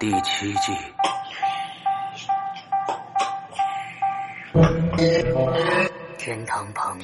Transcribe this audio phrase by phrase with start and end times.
[0.00, 0.76] 第七季。
[6.18, 6.98] 天堂旁，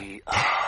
[0.00, 0.61] 鱼儿。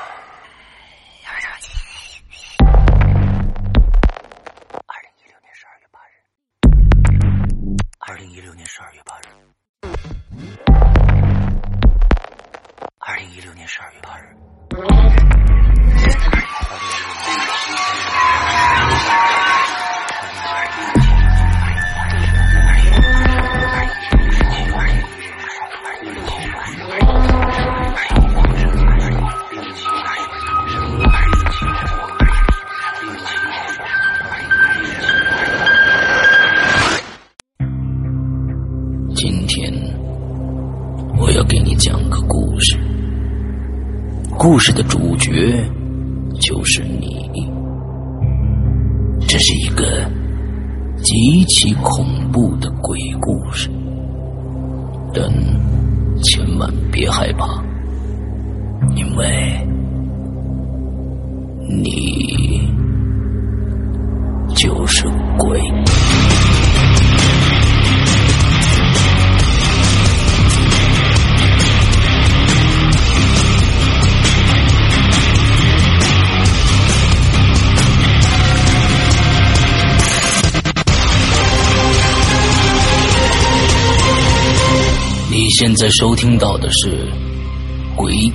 [86.24, 86.88] 听到的是
[87.94, 88.32] 《鬼影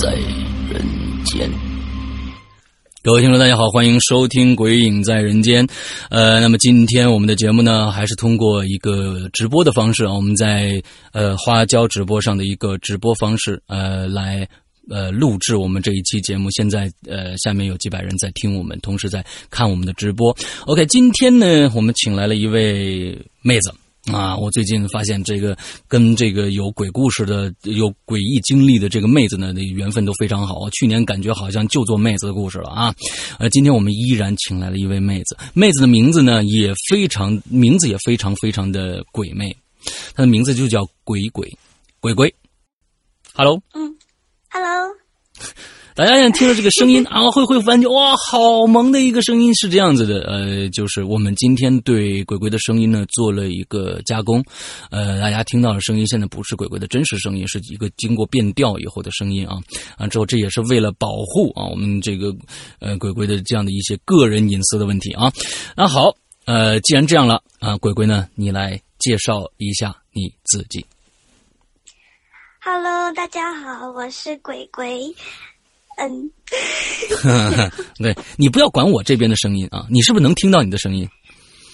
[0.00, 0.12] 在
[0.70, 0.80] 人
[1.24, 1.50] 间》。
[3.02, 5.66] 各位听众，大家好，欢迎收听《鬼影在人间》。
[6.10, 14.48] 呃，那么今天我们的节目呢，还是通过一个直播的方式啊，我们在呃花椒直播上的一个直播方式，呃，来
[14.88, 16.48] 呃录制我们这一期节目。
[16.52, 20.32] 现在呃，下面有几百人在听我们，同时在看我们的直播。
[20.66, 23.74] OK，今天呢，我们请来了一位妹子。
[24.06, 25.56] 啊，我最近发现这个
[25.86, 30.70] 跟这个有鬼故事的、有诡异经历的这个妹子呢，的缘分都非常好。
[30.70, 32.94] 去年感觉好像就做妹子的故事了啊。
[33.38, 39.54] 呃，今天我们依然请来了一位妹子，妹子的名字呢也非常，名字也非常非常的鬼魅，
[40.14, 41.46] 她的名字就叫鬼鬼
[42.00, 42.34] 鬼鬼。
[43.34, 43.96] Hello，嗯
[44.48, 44.96] ，Hello。
[46.06, 50.22] 大家听到这个声音啊，会会发现哇，好萌的一个声音是这样子的。
[50.22, 54.42] 呃，就是我们今天对鬼鬼的声音呢做了一个加工。
[54.90, 59.58] 呃，大家听到的声音现在不是鬼鬼的真实声音，是一个经过变调以后的声音啊。
[59.98, 62.34] 啊，之后这也是为了保护啊我们这个
[62.78, 65.30] 呃鬼鬼的这样的一些个人隐私的问题啊。
[65.76, 66.14] 那好，
[66.46, 70.82] 呃，既然这样了啊，鬼鬼呢，你来介绍一下你自己。
[72.62, 75.14] Hello，大家好，我是鬼鬼。
[76.00, 81.08] 嗯， 对你不要管我这边的声音啊，你是不是能听到你的声音？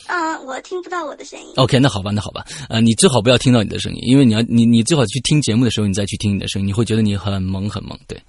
[0.09, 1.47] 嗯，我听不到我的声音。
[1.57, 7.99] OK，那好吧，那好吧，呃，你最好不要听到你的声音，因为你要你你最好去听节目的时候，你再去听你的声音，你会觉得你很萌很萌。
[8.07, 8.21] 对，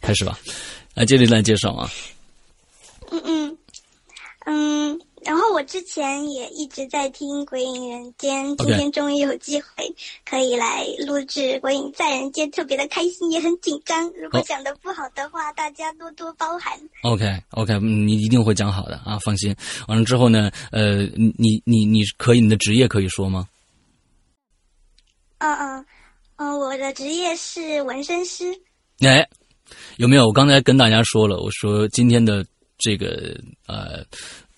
[0.00, 0.38] 开始吧，
[0.94, 1.90] 来接着来介绍啊。
[3.10, 3.58] 嗯嗯
[4.46, 9.68] 嗯，然后我之前也一直在听《鬼影人间》，今天终于有机会
[10.28, 14.06] 可以来录制《鬼影在人间》，特别的开心，也很紧张。
[14.10, 16.78] 如果哦讲的不好的话，大家多多包涵。
[17.02, 19.56] OK OK，嗯你一定会讲好的啊，放心。
[19.88, 23.48] 完了之后呢，呃，你你你你可以你的职业可以说吗？
[25.38, 25.86] 嗯嗯
[26.36, 28.44] 嗯，我的职业是纹身师。
[29.00, 29.26] 哎，
[29.96, 30.26] 有没有？
[30.26, 32.44] 我刚才跟大家说了，我说今天的
[32.78, 34.04] 这个呃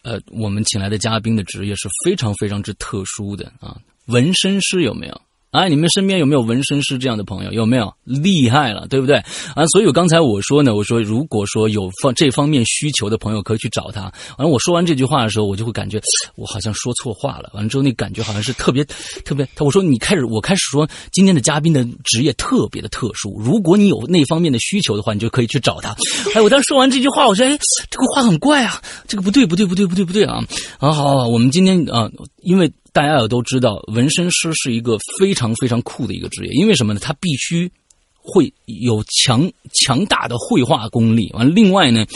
[0.07, 5.21] 呃，我们请来的嘉宾的职业是非常非常之特殊的啊，纹身师有没有？
[5.57, 7.51] 哎，你们身边有没有纹身师这样的朋友？
[7.51, 7.93] 有没有？
[8.05, 9.17] 厉害了，对不对？
[9.55, 14.03] 啊，所以刚才我说呢，我说如果说有方这方面需求的朋友，可以去找他。
[14.37, 15.99] 完了，我说完这句话的时候，我就会感觉
[16.37, 17.51] 我好像说错话了。
[17.55, 18.85] 完了之后，那感觉好像是特别
[19.25, 19.49] 特别。
[19.55, 25.97] 他我说你开始，我开始说今天的嘉宾的职业特别的特殊，如果你有那方面的需求的话，你就可以去找他。
[26.35, 27.59] 哎，我当时说完这句话，我说哎，
[27.91, 30.45] 这个话很怪啊，这个不对不对不对不对不对啊！
[30.79, 32.11] 啊，好好，好我们今天啊，
[32.43, 32.71] 因为。
[32.97, 36.99] 大家也都知道，纹身师是一个非常非常酷的一个职业，因为什么呢？
[36.99, 37.71] 他必须
[38.17, 39.53] 会有强
[39.85, 41.31] 强大的绘画功力。
[41.35, 42.07] 完，另外呢，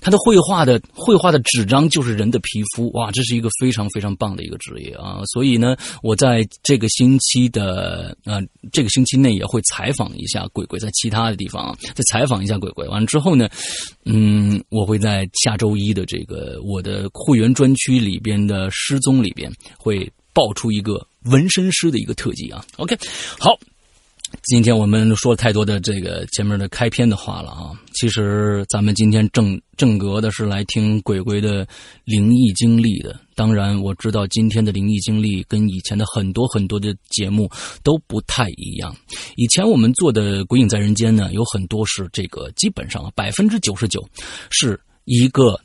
[0.00, 5.20] 他的绘画的绘画的纸张就是人的皮肤，哇，这是一个非常非常棒的一个职业啊！
[5.32, 8.40] 所以呢，我在这个星期的呃
[8.70, 12.86] 这个星期内也会采访一下鬼鬼，在其他的地方啊，再采访一下鬼鬼。
[12.86, 13.48] 完了之后呢，
[14.04, 20.08] 嗯，我会在下周一的这个我的会员专区里边的失踪里边会。
[20.38, 22.96] 爆出一个纹身师的一个特辑啊！OK，
[23.40, 23.58] 好，
[24.44, 31.66] 今天我们说太多的这个前面的开篇的话了啊，其实咱们今天正正格的是来听鬼鬼的
[32.04, 33.18] 灵异经历的。
[33.34, 37.50] 当然，我知道今天的灵异经历跟以前的很多很多的节目
[37.82, 38.94] 都不太一样。
[39.34, 44.08] 以前我们做的《鬼影在人间》呢，有很多是这个基本上百分之九十九
[44.50, 45.58] 是一个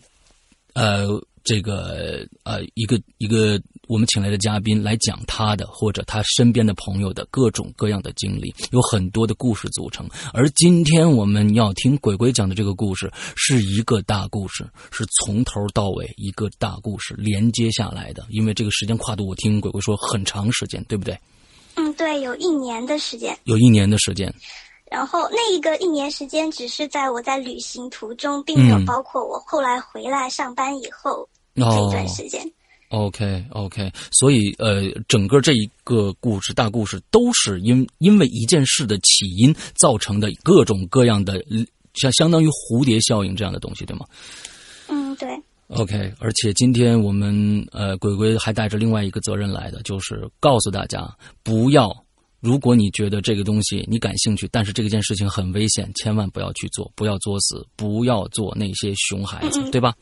[0.74, 1.08] 呃。
[1.46, 3.62] 这个呃，一个一个
[3.94, 10.10] 我们请来的嘉宾来讲他的或者他身边的朋友的各种各样的经历，有很多的故事组成。
[10.34, 18.26] 而今天我们要听鬼鬼讲的这个故事是一个大故事，是从头到尾一个大故事连接下来的。
[18.30, 21.16] 因为这个时间跨度，我听鬼鬼说很长时间，对不对？
[21.76, 24.34] 嗯，对，有一年的时间，有一年的时间。
[24.90, 31.30] 然后那一个一年时间，只是在我在旅行途中，并没有包括我后来回来上班以后。
[31.56, 31.62] 这
[31.92, 32.42] 段时间
[32.94, 41.44] ，OK OK，所以呃，整个这一个故事大故事都是因因为一件事的起因造成的各种各样的，
[41.96, 44.06] 像相当于蝴蝶效应这样的东西，对吗？
[44.88, 45.28] 嗯，对。
[45.70, 51.12] OK，而且今天我们呃，鬼鬼还带着另外一个责任来的，就是告诉大家，
[51.42, 51.92] 不要，
[52.42, 59.96] 如果你觉得这个东西你感兴趣，但是这件事情很危险，千万不要去做，不要作死，不要做那些熊孩子，对吧？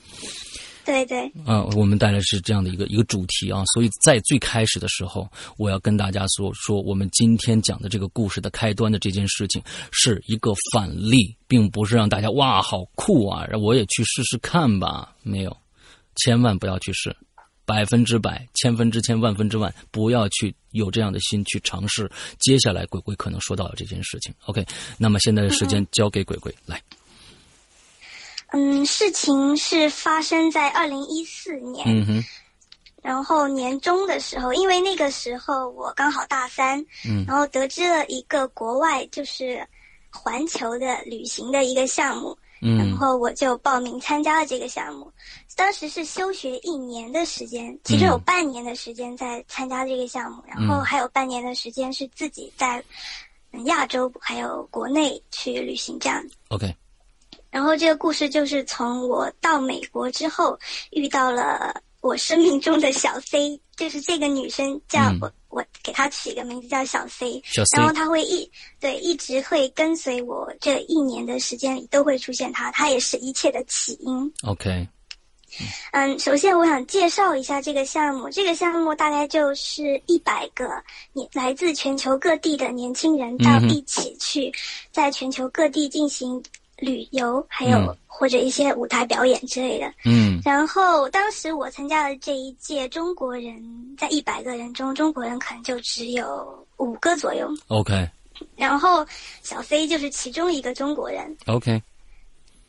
[0.84, 9.62] 对对，嗯，我们带来是这样的一个一个主题啊，所以在最开始的时候，我要跟大家说说，我们今天讲的这个故事的开端的这件事情
[9.92, 15.56] 是一个反例，并不是让大家哇好酷啊，我也去试试看吧，没有，
[16.16, 17.16] 千万不要去试，
[17.66, 22.10] 百分之百、千分之千、万分之万不要去有这样的心去尝试。
[22.40, 24.66] 接下来鬼鬼可能说到了这件事情，OK，
[24.98, 26.82] 那么现在的时间交给鬼鬼来。
[28.52, 32.24] 嗯，事情是发生在二零一四年，嗯哼，
[33.02, 39.66] 然后年终的时候，因为那个时候我刚好大三，嗯，然后得知了一个国外就是
[40.10, 45.10] 环球的旅行的一个项目，嗯，然后我就报名参加了这个项目。
[45.56, 52.84] 当时是休学一年的时间，其实有半年的时间在参加这个项目，然后还有半年的时间是自己在
[53.66, 56.22] 亚洲还有国内去旅行这样。
[56.50, 56.76] OK。
[57.52, 60.58] 然后这个故事就是从我到美国之后
[60.92, 67.42] 遇到了我生命中的小 C，就是这个女生叫我，我给她起个名字叫小 C。
[67.44, 67.78] 小 C。
[67.78, 68.50] 然后她会一
[68.80, 74.34] 对一直会跟随我这一年的时间里都会出现她，她也是一切的起因。
[74.48, 74.88] OK。
[75.92, 80.66] 嗯，首先我想介绍一下这个项目，这个项目大概就是一百个
[81.12, 84.50] 你来自全球各地的年轻人到一起去，
[84.94, 86.42] 在全球各地进行。
[86.82, 97.48] 旅游还有或者一些舞台表演之类的，嗯，然后当时我参加的这一届中国人在一百个人中，中国人可能就只有五个左右。
[97.68, 98.10] OK，
[98.56, 99.06] 然后
[99.44, 101.38] 小 C 就是其中一个中国人。
[101.46, 101.82] OK，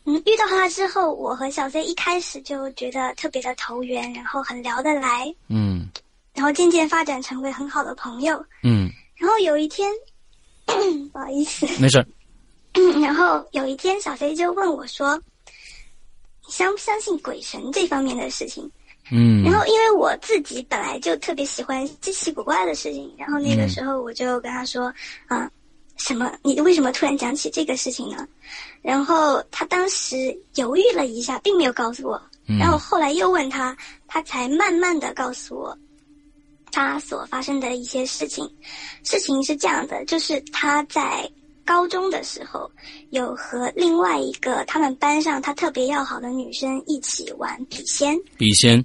[0.05, 5.89] 嗯，遇到他之后，我和小 C 一开始就觉得特别的投缘，然后很聊得来，嗯，
[6.35, 9.91] 然后渐渐发展成为很好的朋友，嗯，然后有一天，
[11.13, 12.07] 不好意思，没事。
[12.75, 15.21] 嗯， 然后有一天，小飞就问我说
[16.47, 18.71] ：“你相不相信鬼神这方面的事情？”
[19.11, 24.93] 嗯，然后因为我自己本来就特别喜欢稀奇古怪的事情，然后那个时候我就跟他说
[25.29, 25.51] ：“啊，
[25.97, 26.33] 什么？
[26.43, 28.27] 你为什么突然讲起这个事情呢？”
[28.81, 30.17] 然后他当时
[30.55, 32.21] 犹豫了一下，并没有告诉我。
[32.59, 35.77] 然后后来又问他，他才慢慢的告诉我
[36.71, 38.49] 他所发生的一些事情。
[39.05, 41.29] 事情是这样的，就是他在。
[41.65, 42.71] 高中的时候，
[43.11, 48.19] 有和另外一个他们班上他特别要好的女生一起玩笔仙。
[48.37, 48.85] 笔仙。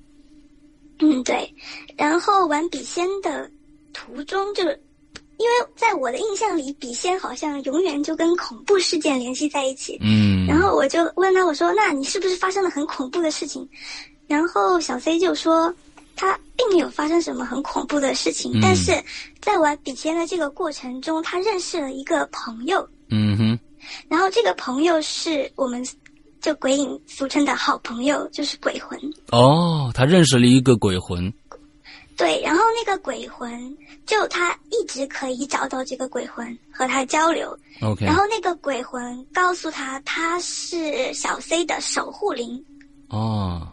[0.99, 1.53] 嗯，对。
[1.95, 3.49] 然后玩笔仙的
[3.93, 9.97] 途中，就因为在我的印象里，笔仙好像永远就跟恐怖事件联系在一起。
[10.01, 10.45] 嗯。
[10.45, 13.67] 然后我就问他，我说：“那你是不是发生了很恐怖的事情？”
[14.27, 15.73] 然后小 C 就说。
[16.17, 18.91] 他并没有发生什么很恐怖的事情，但是
[19.39, 22.85] 在玩笔仙的这个过程中，他认识了一个朋友。
[23.09, 23.59] 嗯哼，
[24.09, 25.85] 然后这个朋友是我们
[26.41, 28.99] 就鬼影俗称的好朋友，就是鬼魂。
[29.31, 31.31] 哦，他认识了一个鬼魂。
[32.17, 37.55] 对，然后那个鬼魂就他一直可以找到这个鬼魂和他交流。
[37.81, 42.65] OK，然后那个鬼魂告诉他，他是小 C 的守护灵。
[43.09, 43.67] 哦。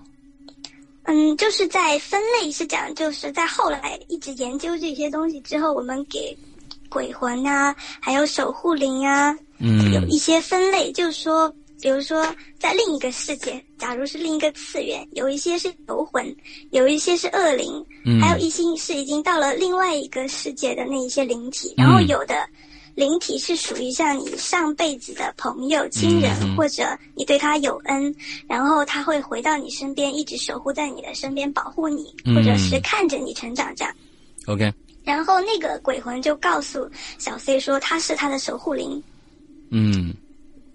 [1.05, 6.37] 嗯，就是在分类是讲，就是在后来一直研究这些东西之后，我们给
[6.89, 12.27] 鬼魂啊，还有守护灵啊，嗯，有一些分类，就是说，比如说
[12.59, 16.35] 在另一个世界，假如是另一个次元，有一些是游魂，
[16.71, 22.49] 有一些是恶灵，嗯，还有一些是已经到了另外一个世界的那一些灵体，然后有的
[22.95, 28.15] 灵体是属于像你上辈子的朋友、亲人，或者你对他有恩，
[28.47, 33.95] 然后他会回到你身边，一直守护在你的身边，保护你，或者是看着你成长这样。
[34.47, 34.73] OK。
[35.03, 39.03] 然后那个鬼魂就告诉小 C 说他是他的守护灵。
[39.71, 40.15] 嗯。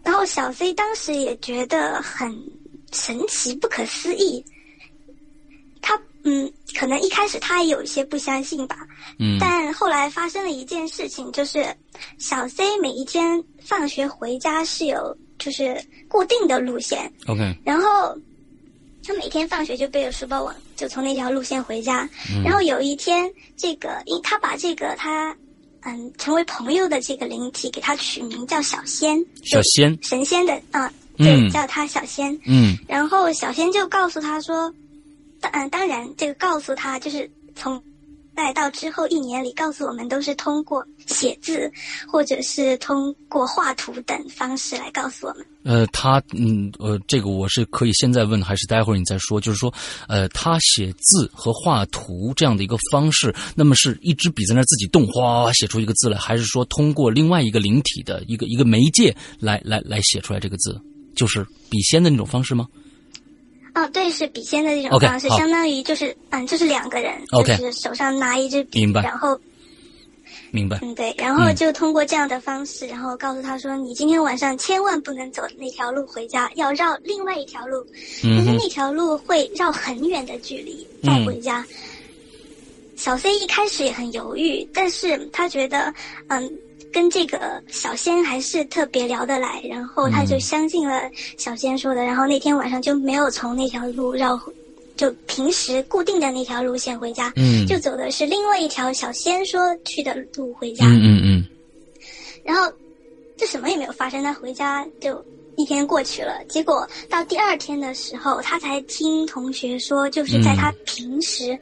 [0.04, 2.38] 然后小 C 当时也觉得很
[2.92, 4.44] 神奇、不可思议。
[6.30, 8.78] 他嗯，可能一开始他也有一些不相信吧。
[9.18, 9.38] 嗯。
[9.40, 11.66] 但后来发生了一件事情，就是
[12.18, 17.12] 小 C 每一天放学回家是有就是固定的路线。
[17.28, 17.56] OK。
[17.66, 18.16] 然后
[19.04, 22.08] 他每天放学就背着书包往就从那条路线回家。
[22.44, 25.36] 然后有一天，这个因他把这个他
[25.82, 29.18] 嗯成为朋友的这个灵体给他取名叫小仙。
[29.44, 29.98] 小仙。
[30.04, 32.38] 神仙的啊，对，叫他小仙。
[32.46, 32.78] 嗯。
[32.88, 34.72] 然后小仙就告诉他说。
[35.41, 37.81] 当嗯当然，这个告诉他就是从
[38.36, 41.69] 再到之后一年里，告诉我们都是通过写字，
[42.08, 45.46] 或者是通过画图等方式来告诉我们。
[45.63, 49.41] 呃，他嗯呃，这个我是可以现在问，还是待会儿你再说？
[49.41, 49.74] 就是说，
[50.08, 60.79] 呃，他写字和画图这样的一个方式，那么是一支笔在那自己动，哗写出一个字来，还是说通过另外一个灵体的一个一个媒介来来来写出来这个字，
[61.13, 62.65] 就是笔仙的那种方式吗？
[63.80, 69.40] 哦，对，是笔仙的这种方式，相当于就是嗯，就是两个人，就是手上拿一支笔，然后，
[70.52, 77.86] 明白，嗯，对，然后就通过这样的方式，然后告诉他说，你今天晚上千万不能走那条路回家，要绕另外一条路，
[78.24, 81.66] 但是那条路会绕很远的距离再回家。
[82.96, 85.94] 小 C 一开始也很犹豫，但是他觉得，
[86.28, 86.52] 嗯。
[86.91, 94.39] 跟这个小仙还是特别聊得来，然后他就相信了小仙说的，然后那天晚上就没有从那条路绕，
[94.96, 101.48] 就平时固定的那条路线回家，嗯，就走的是另外一条小仙说去的路回家，嗯嗯嗯，
[102.43, 102.72] 然后
[103.38, 105.24] 就什么也没有发生，他回家就
[105.55, 111.58] 一天过去了，结果到第二天的时候，他才听同学说，就是在他平时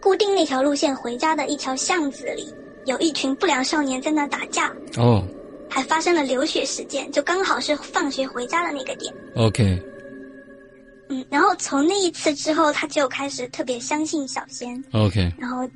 [0.00, 2.52] 固定那条路线回家的一条巷子里。
[2.86, 5.22] 有一群不良少年在那打架哦，
[5.68, 9.12] 还发生了流血事件，就刚好是放学回家的那个点。
[9.34, 9.82] OK，
[11.08, 14.82] 嗯，然后从那一次之后，他就开始特别相信小仙。
[14.92, 15.68] OK，然后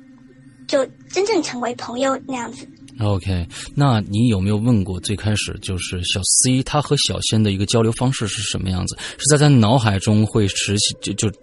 [0.67, 2.67] 就真正成为朋友那样子。
[2.99, 8.95] OK，那你有没有问过最开始就是小 C 他和小仙的一个交流方式是什么样子？
[9.17, 11.39] 是在他脑海中会实现就就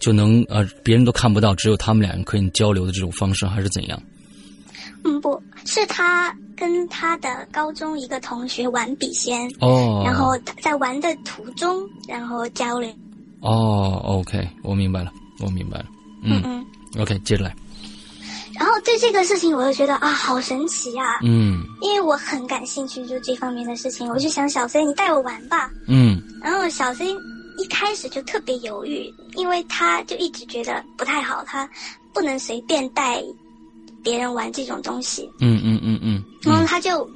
[0.00, 4.02] 就能呃别人都看不到，只有他们俩人可以交流的这种方式，还是怎样？
[5.04, 12.90] 嗯，不是他跟他的高中一个同学玩笔仙哦，然后在玩的途中，然后交流。
[13.40, 15.86] 哦，OK，我明白了，我明白了。
[16.22, 16.64] 嗯嗯
[17.00, 17.54] ，OK，接着来。
[18.54, 21.18] 然后对这个事情，我就觉得啊，好神奇呀。
[21.24, 21.64] 嗯。
[21.80, 25.68] 因为我很感兴趣，就这方面的事情，我就想小 C，你带我玩吧。
[25.88, 26.22] 嗯。
[26.40, 27.08] 然后小 C
[27.58, 31.68] 一开始就特别犹豫，因为他就一直觉得不太好，他
[32.12, 33.20] 不能随便带。
[34.02, 37.08] 别人玩这种东西，嗯嗯嗯嗯，然后他就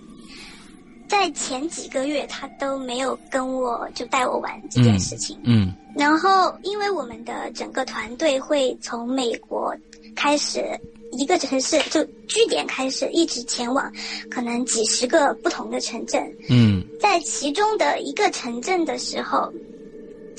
[1.08, 9.74] 在前几个月，他都没有跟我就带我玩这件事情，嗯，然后因为我们的整个团队会从美国
[10.14, 10.64] 开始
[11.12, 13.92] 一个城市就据点开始，一直前往
[14.30, 19.52] 可能几十个不同的城镇，嗯，在其中的一个城镇的时候。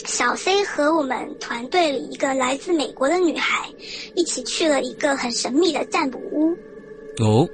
[0.05, 3.67] 小 C 和我们团队里一个来自美国的女孩，
[4.15, 6.55] 一起去了一个很神秘的占卜屋。
[7.17, 7.47] 哦，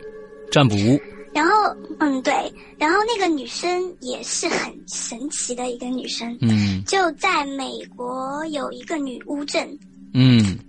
[0.51, 0.99] 占卜屋。
[1.33, 6.37] 然后，嗯，对，然后那个女生也是很神奇的一个女生。
[6.41, 6.83] 嗯。
[6.85, 9.67] 就在美国有一个女巫镇。
[10.13, 10.59] 嗯。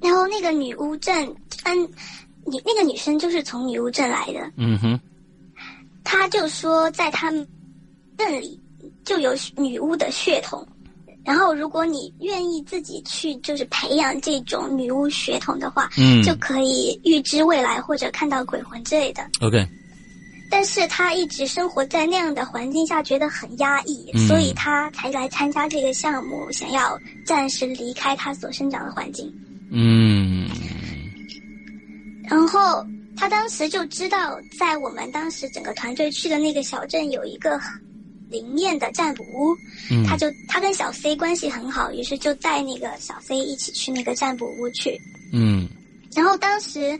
[0.00, 1.32] 然后那个女巫镇，
[1.64, 1.88] 嗯，
[2.46, 4.50] 你那个女生就是从女巫镇来的。
[4.56, 4.98] 嗯哼。
[6.02, 7.46] 她就说，在他们
[8.18, 8.58] 镇里
[9.04, 10.66] 就有女巫的血统。
[11.24, 19.22] 然后，如果你愿意自己去，就是培养这种女巫血统的话，嗯，就可以预知未来或者看到鬼魂之类的。
[19.40, 19.64] OK。
[20.50, 29.32] 但是他一直生活在那样的环境下，觉得很压抑，所以他才来参加这个项目，想要暂时离开他所生长的环境。
[29.70, 30.48] 嗯。
[32.28, 32.84] 然后
[33.16, 37.60] 他当时就知道，在我们当时整个团队去的那个小镇有一个。
[38.32, 39.56] 灵面的占卜屋，
[40.06, 44.98] 他就他跟小 C 关系很好，于是就带那个小 C 一起去那个占卜屋去。
[45.32, 45.68] 嗯，
[46.14, 46.98] 然后当时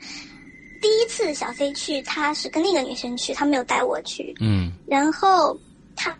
[0.81, 4.35] 第一次小 C 去，他是跟那个女生去，他没有带我去。
[4.41, 5.59] 嗯，然后
[5.97, 6.17] 他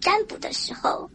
[0.00, 1.08] 占卜的时候，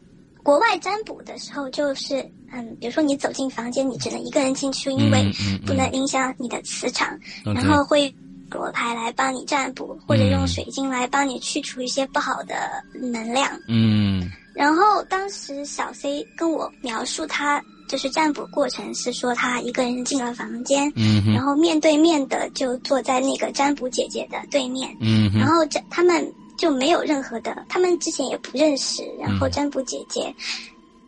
[0.44, 2.22] 国外占卜的时候就是
[2.54, 5.32] 嗯，比如说你走进房间，你只能一个人进去，因为
[5.66, 8.14] 不能影响你的磁场，然后会。
[8.54, 12.56] 罗牌来帮你占卜，或者用水晶来帮你去除一些不好的
[12.94, 13.52] 能量。
[13.68, 30.34] 嗯然后当时小 C 跟我描述他就是占卜过程，是说他一个人进了房间，嗯然后面对面的就坐在那个占卜姐姐的对面，嗯然后这他们就没有任何的，他们之前也不认识，然后占卜姐姐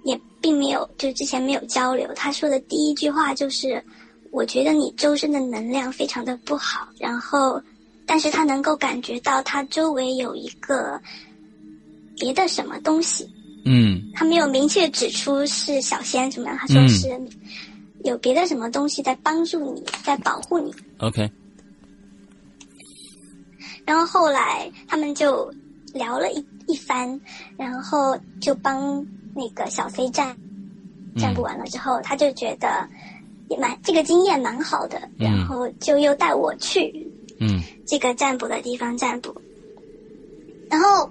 [0.03, 2.11] 也并没有，就之前没有交流。
[2.15, 3.83] 他说的第一句话就是
[4.35, 7.61] ：“我觉得你周身的能量非常的不好。”然后，
[8.05, 11.01] 但是他能够感觉到他周围有一个
[12.17, 13.27] 别的什么东西，
[13.63, 17.07] 嗯他没有明确指出是小仙什么样，他说嗯是
[18.03, 20.71] 有别的什么东西在帮助你，在保护你。
[20.99, 21.31] ，OK，
[23.85, 25.51] 然后后来他们就
[25.93, 27.19] 聊了一一番，
[27.57, 30.37] 然后就帮那个小 C 站
[31.17, 32.87] 站不完了之后，他就觉得
[33.49, 35.25] 也蛮这个经验蛮好的，嗯。
[35.25, 37.07] 然后就又带我去
[37.39, 37.61] 嗯。
[37.85, 39.35] 这个占卜的地方占卜。
[40.69, 41.09] 然后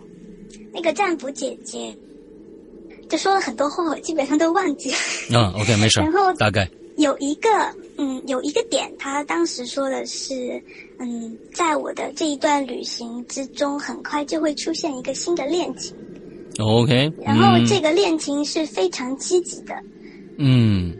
[0.72, 1.96] 那个占卜姐姐
[3.08, 4.90] 就说了很多话，我基本上都忘记。
[4.90, 4.96] 了。
[5.30, 7.48] 嗯，OK，没事然后，大概，有一个，
[7.96, 10.60] 嗯，有一个点，她当时说的是，
[10.98, 15.94] 嗯，在我的这一段旅行之中，很快就会出现一个新的恋情
[16.58, 19.74] ，OK，然后嗯这个恋情是非常积极的，
[20.38, 20.92] 嗯。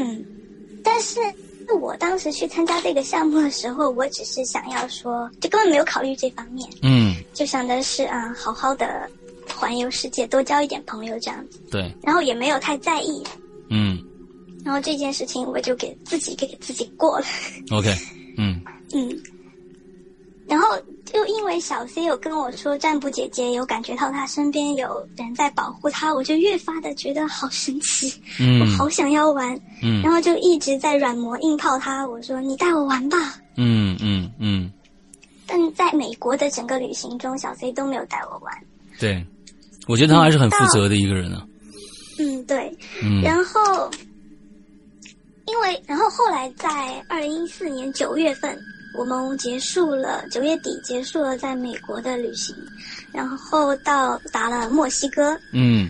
[0.00, 0.24] 嗯，
[0.88, 1.20] 但是
[1.80, 9.08] 我当时去参加这个项目的时候，我只是想要说，就根本没有考虑这方面，嗯，就想的是啊、好好的
[9.54, 13.22] 环游世界，多交一点朋友这样子，对，然后也没有太在意，
[13.68, 14.02] 嗯。
[14.64, 17.26] 然后这件事情我就给自己给自己过了。
[17.70, 17.94] ，OK，
[18.36, 18.60] 嗯
[21.28, 28.60] 因为小 C 有跟我说占卜姐姐有感觉到她身边有人在保护她，我就越发的觉得好神奇，嗯。
[28.60, 30.02] 我好想要玩，嗯。
[30.02, 33.36] 然后就一直在软磨硬泡她，我说你带我玩吧。
[33.56, 34.72] 嗯嗯嗯，
[35.46, 38.54] 但在美国的整个旅行中，小 C 都没有带我玩。
[38.98, 39.24] 对，
[39.86, 41.44] 我觉得他还是很负责的一个人啊，
[42.18, 42.74] 嗯，对。
[43.02, 43.20] 嗯。
[43.20, 43.90] 然后，
[45.46, 48.58] 因为然后后来在二零一四年九月份，
[48.98, 52.52] 我们结束了九月底结束了在美国的旅行，
[53.12, 55.88] 然后到达了墨西哥，嗯。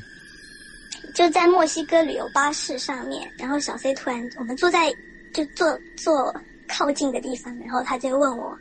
[1.15, 4.93] 就在墨西哥旅游巴士上面，然后小 C 突然我们坐在
[5.33, 6.33] 就坐坐
[6.69, 8.57] 靠近的地方，然后他就问我，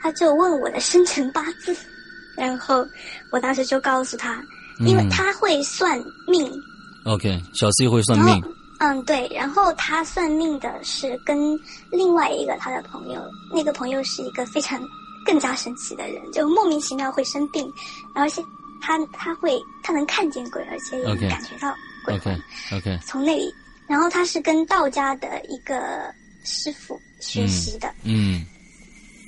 [0.00, 1.74] 他就问我的生辰八字，
[2.36, 2.86] 然后
[3.32, 4.40] 我当时就告诉他，
[4.86, 5.08] 因为嗯。
[5.08, 5.98] 他会算
[6.28, 6.52] 命。
[7.06, 8.40] ，OK，小 C 会算命
[8.78, 11.58] 嗯，对，然后他算命的是跟
[11.90, 13.20] 另外一个他的朋友，
[13.52, 14.80] 那个朋友是一个非常
[15.24, 17.70] 更加神奇的人，就莫名其妙会生病，
[18.14, 18.42] 而且
[18.80, 22.32] 他他会他能看见鬼，而且也能感觉到鬼魂
[22.72, 23.52] OK OK，从那里，
[23.86, 26.12] 然后他是跟道家的一个
[26.44, 28.46] 师傅学习的，嗯。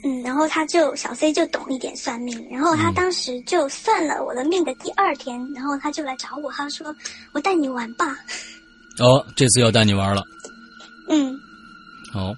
[0.03, 2.95] 嗯，然后他就小 C 就懂一点算命，然后他嗯。
[2.95, 6.87] 当时就算了我的命的第二天，然后他就来找我，他说
[7.35, 8.17] 我带你玩吧，
[9.01, 10.23] 哦，这次要带你玩了，
[11.09, 11.37] 嗯。
[12.13, 12.35] 好，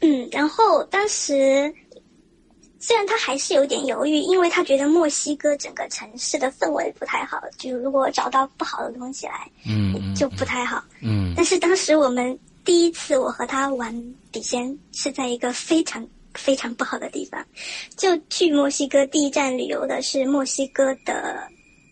[0.00, 1.72] 嗯，然后当时
[2.78, 10.84] 虽然他还是有点犹豫，因为他觉得墨西哥整个城市的氛围不太好，就如果找到不好的东西来，嗯 嗯就不太好。
[11.02, 11.32] 嗯。
[11.34, 17.42] 但是当时我们第一次我和他玩笔仙是在一个非常非常不好的地方，
[17.96, 21.48] 就去墨西哥第一站旅游的是墨西哥的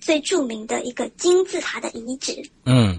[0.08, 2.32] 最著名的一个金字塔的遗址。
[2.64, 2.98] 嗯。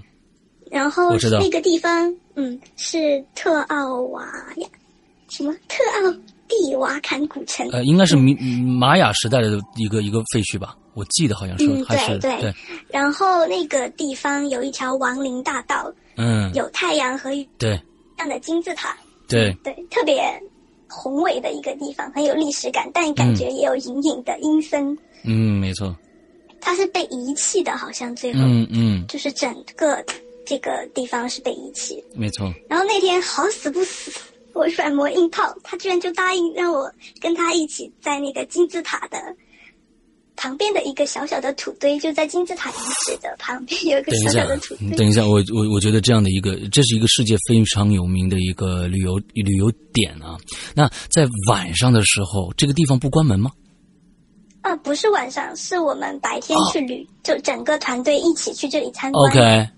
[0.70, 4.24] 然后那个地方，嗯，是特奥瓦
[4.58, 4.68] 呀，
[5.28, 5.52] 什么？
[5.66, 6.12] 特奥
[6.46, 7.68] 蒂瓦坎古城。
[7.70, 12.54] 呃，应该是米玛雅时代的一个一个废墟吧，我记得好像是嗯，还是对对，
[12.88, 17.70] 然后那个地方有一条亡灵大道，嗯有太阳和月对
[18.16, 18.96] 亮的金字塔，
[19.26, 20.22] 对，对，特别
[20.88, 24.96] 宏伟的一个地方，很有历史感，但感觉也有隐隐的阴森。
[25.24, 25.92] 嗯没错，
[26.60, 30.04] 它是被遗弃的，好像最后、嗯嗯就是整个
[30.46, 32.02] 这个地方是被遗弃。
[32.14, 34.12] 没错，然后那天好死不死，
[34.52, 39.18] 我软磨硬泡，他居然就答应让我跟他一起在那个金字塔的
[40.36, 42.74] 旁边的一个小小的土堆，就在金字塔遗
[43.06, 44.90] 址的旁边有一个小小的土，堆。
[44.96, 50.38] 等一下， 我我我觉得这样的一个，这是一个世界非常有名的一个旅游旅游点啊。
[50.74, 53.50] 那在晚上的时候，这个地方不关门吗？
[54.62, 59.24] 啊，不是晚上，是我们白天去旅，就整个团队一起去这里参观。
[59.24, 59.68] 哦 OK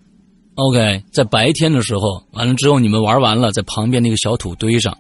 [0.55, 4.95] OK，在白天的时候，完了之后你们玩完了，在旁边那个小土堆上，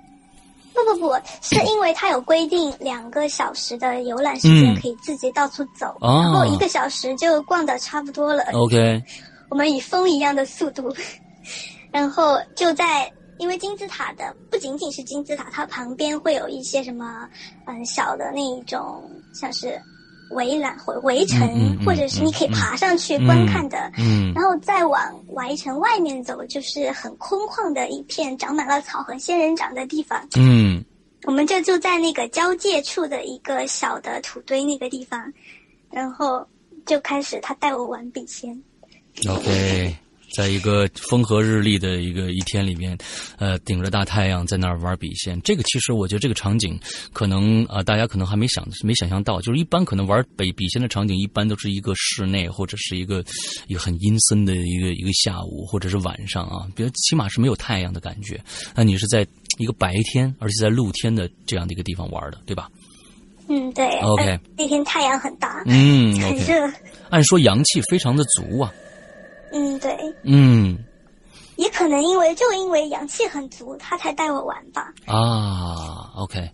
[0.72, 4.80] 不不不，是因为它有规定两个小时的游览时间嗯。
[4.80, 6.22] 可以自己到处走，哦。
[6.22, 8.42] 然后一个小时就逛的差不多了。
[8.54, 9.02] OK，
[9.50, 10.90] 我们以风一样的速度，
[11.90, 13.12] 然后就在
[13.42, 17.28] 因为金字塔的不仅仅是金字塔，它旁边会有一些什么
[17.66, 19.02] 嗯小的那一种
[19.34, 19.76] 像是
[20.30, 23.90] 围栏或围城，嗯嗯嗯或者是你可以爬上去观看的。
[23.98, 30.24] 嗯然后再往围城外面走，就是很空旷的一片长满了草和仙人掌的地方。
[30.36, 30.84] 嗯
[31.24, 35.20] 我们就住在那个交界处的一个小的土堆那个地方，
[35.90, 36.46] 然后
[36.86, 38.56] 就开始他带我玩笔仙。
[39.28, 39.96] ，OK。
[40.34, 42.96] 在一个风和日丽的一个一天里面，
[43.38, 46.78] 呃，顶着大太阳在那儿玩笔仙，这个其实我觉得这个场景
[47.12, 53.24] 可能啊、呃大家可能还没想没想象到，就是一般可能玩北笔仙的场景，一般都是一个室内或者是一个
[53.66, 58.40] 一个很阴森的一个一个下午或者是晚上啊，比如起码是没有太阳的感觉。
[58.74, 59.26] 那你是在
[59.58, 62.68] 一个白天，而且在露天的这样的一个地方玩的，对吧？
[63.48, 63.84] 嗯，对。
[64.00, 66.34] OK 呃那天太阳很大，嗯很。
[66.36, 66.54] 热。
[67.10, 68.72] 按说阳气非常的足啊，
[69.52, 70.14] 嗯，对。
[70.24, 70.78] 嗯
[71.56, 74.92] 也可能因为就因为阳气很足，他才带我玩吧。
[75.06, 76.50] 啊，OK，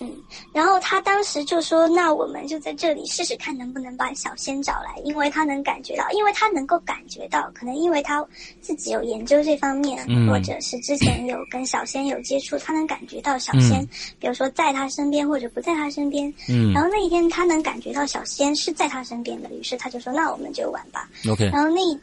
[0.00, 0.10] 嗯
[0.52, 8.24] 然后他当时就说：“那我们就在这里试试看，能不能把小仙找来，因为他能感觉到，因为他能够感觉到，可能因为他
[8.60, 13.88] 自己有研究这方面，嗯或者是之前有跟小仙有接触，他能感觉到小仙，嗯
[14.20, 16.32] 比如说在他身边或者不在他身边。
[16.48, 21.08] 嗯然后那一天他能感觉到小仙是在他身边的，于是他就说：那我们就玩吧。
[21.28, 21.98] ，OK，然后那一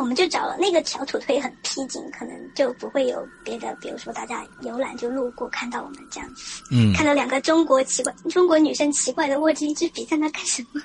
[0.00, 6.62] 我们就找了那个小土堆很僻静，可能就不会有别的，比如说大家游览就路过看到我们这样子。
[6.70, 10.80] 嗯看到两个中国奇怪、中国女生奇怪的握着一支笔在那干什么？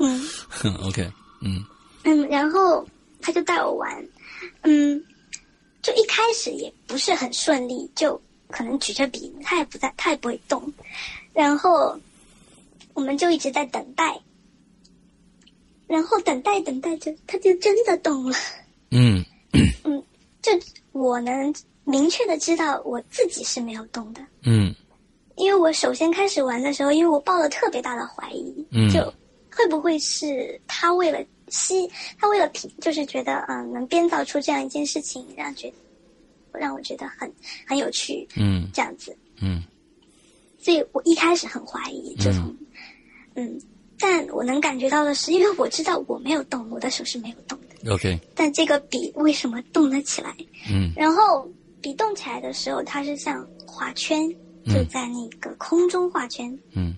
[0.00, 0.28] 嗯，
[0.84, 1.64] OK，嗯
[2.02, 2.86] 嗯，然后
[3.22, 4.06] 他就带我玩，
[4.64, 5.02] 嗯，
[5.80, 10.70] 就一开始也不是很顺利，就可能举着笔，他也不在，他也不会动，
[11.32, 11.98] 然后
[12.92, 14.20] 我们就一直在等待，
[15.94, 18.36] 然后等待等待着，他就真的动了。
[18.90, 19.24] 嗯。
[19.84, 20.02] 嗯
[20.42, 20.50] 就
[20.90, 21.54] 我能
[21.84, 24.74] 明确的知道我自己是没有动的，嗯。
[25.36, 28.90] 因为我首先开始玩的时候，因为我抱了特别大的怀疑，嗯。
[28.92, 29.00] 就
[29.54, 35.72] 会不会是他为了吸，他为了品，就是觉得嗯、能编造出这样一件事情，让觉
[36.52, 37.32] 让我觉得很
[37.68, 38.68] 很有趣，嗯。
[38.74, 39.62] 这样子，嗯。
[40.58, 42.56] 所以我一开始很怀疑，就从
[43.34, 43.60] 嗯
[44.06, 50.36] 但我能感觉到的是， 因为我知道我没有动，我的手是没有动的，，OK，但这个笔为什么动了起来？
[50.70, 50.92] 嗯。
[50.94, 51.48] 然后
[51.80, 54.28] 笔动起来的时候，它是像画圈，
[54.66, 56.56] 就在那个空中画圈。
[56.74, 56.94] 嗯。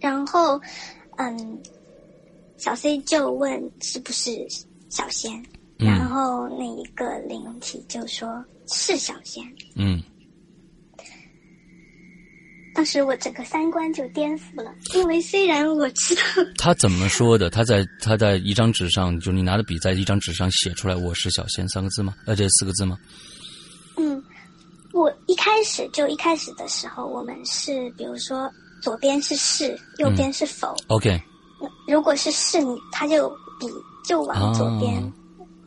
[0.00, 0.60] 然后，
[1.18, 1.58] 嗯，
[2.56, 4.44] 小 C 就问是不是
[4.88, 5.32] 小仙，
[5.78, 5.86] 嗯。
[5.86, 9.44] 然后那一个灵体就说是小仙。
[9.76, 10.02] 嗯
[12.80, 16.22] 当时我整个三观就颠覆了，因为虽然我知道，
[16.56, 17.50] 他怎么说的？
[17.50, 22.14] 他在他在一张纸上，就是你拿着笔在一张纸上写出来“我是小仙”三个字吗？
[22.24, 22.96] 呃，这四个字吗？
[23.98, 24.24] 嗯，
[24.94, 30.74] 我一开始就一开始的时候，我们是比如说左边是是，右边是否。
[30.86, 31.20] OK，
[31.86, 33.28] 如果是是你，他就
[33.60, 33.66] 笔
[34.08, 35.12] 就往左边，哦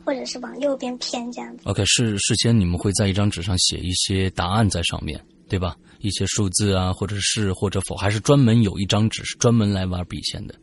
[0.04, 1.62] 或者是往右边偏这样子。
[1.66, 5.76] OK，事事先你们会在一张纸上写一些答案在上面，对吧？
[6.04, 10.54] 一些数字啊，或者是或者否，还是专门有一张纸是专门来玩笔仙的？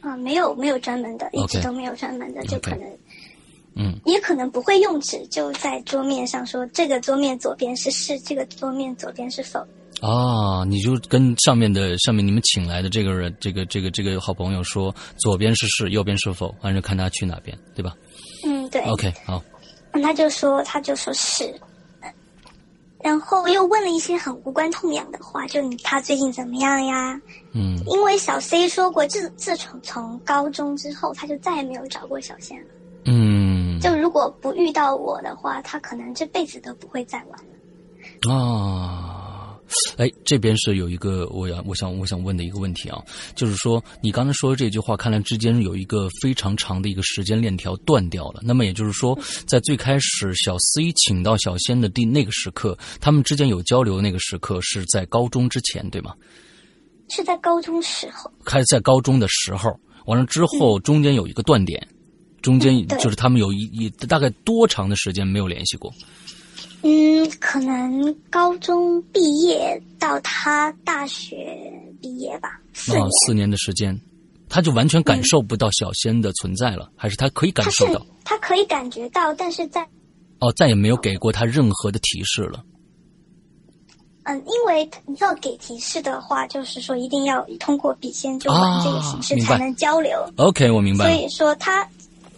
[0.00, 2.82] 啊，没有没有专门的，一直都没有专门的，就可能
[3.76, 9.60] 嗯也可能不会用纸，就在桌面上说这个桌面左边是是，这个桌面左边是否。
[10.00, 17.96] 啊，你就跟上面的上面你们请来的这个人，这个这个这个好朋友说，左边是是，右边是否，按照看他去哪边，对吧
[18.44, 18.82] 嗯，对。
[18.82, 19.42] ？OK，好，
[19.92, 21.60] 那他就说他就说是，嗯
[23.04, 27.20] 然后又问了一些很无关痛痒的话，就你他最近怎么样呀？
[27.52, 32.68] 嗯因为小 C 说过，自自从从高中之后，他就再也没有找过小仙了。
[33.04, 38.32] 嗯就如果不遇到我的话，他可能这辈子都不会再玩了。
[38.32, 39.13] 啊，
[39.96, 43.02] 哎，这边是有一个我要我想我想问的一个问题啊，
[43.34, 48.40] 就是说你刚才说的这句话，看来之间有一个非常长的一个时间链条断掉了。
[48.42, 56.14] 那么也就是说，在最开始小 C 请到小仙的第那个时刻，他们之间有交流的那个时刻是在高中之前，对吗？
[57.08, 61.86] 是在高中时候，开在高中的时候，完了之后中间有一个断点，
[62.42, 65.92] 中间就是他们有一一大概多长的时间没有联系过？
[66.86, 72.92] 嗯，可能高中毕业到他大学毕业吧，四
[73.24, 73.98] 四年的时间，
[74.50, 78.04] 他就完全感受不到小仙的存在了，还是他可以感受到？
[78.22, 79.82] 他可以感觉到，但是在
[80.40, 82.62] 哦，再也没有给过他任何的提示了。
[84.24, 90.22] 嗯，因为你要给提示的话，就是说一定要通过笔仙就玩这个形式才能交流。
[90.36, 91.10] OK，我明白了。
[91.10, 91.88] 所以说他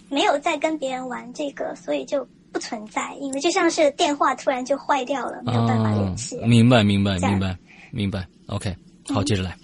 [0.08, 6.38] 没有在跟别人玩这个，所以就不存在，因为就像是电话突然就坏掉了，没有办法联系。
[6.38, 7.58] 明白，明白，明白，
[7.90, 8.26] 明白。
[8.46, 8.74] OK，
[9.08, 9.54] 好，接着来。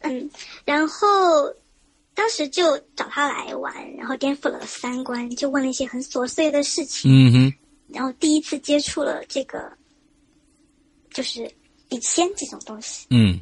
[0.00, 0.30] 嗯，
[0.66, 1.08] 然后
[2.14, 7.10] 当时就找他来玩，然后颠覆了三观，就问了一些很琐碎的事情。
[7.10, 7.54] 嗯哼。
[7.88, 9.72] 然后第一次接触了这个，
[11.10, 11.50] 就是
[11.88, 13.06] 笔仙这种东西。
[13.08, 13.40] 嗯。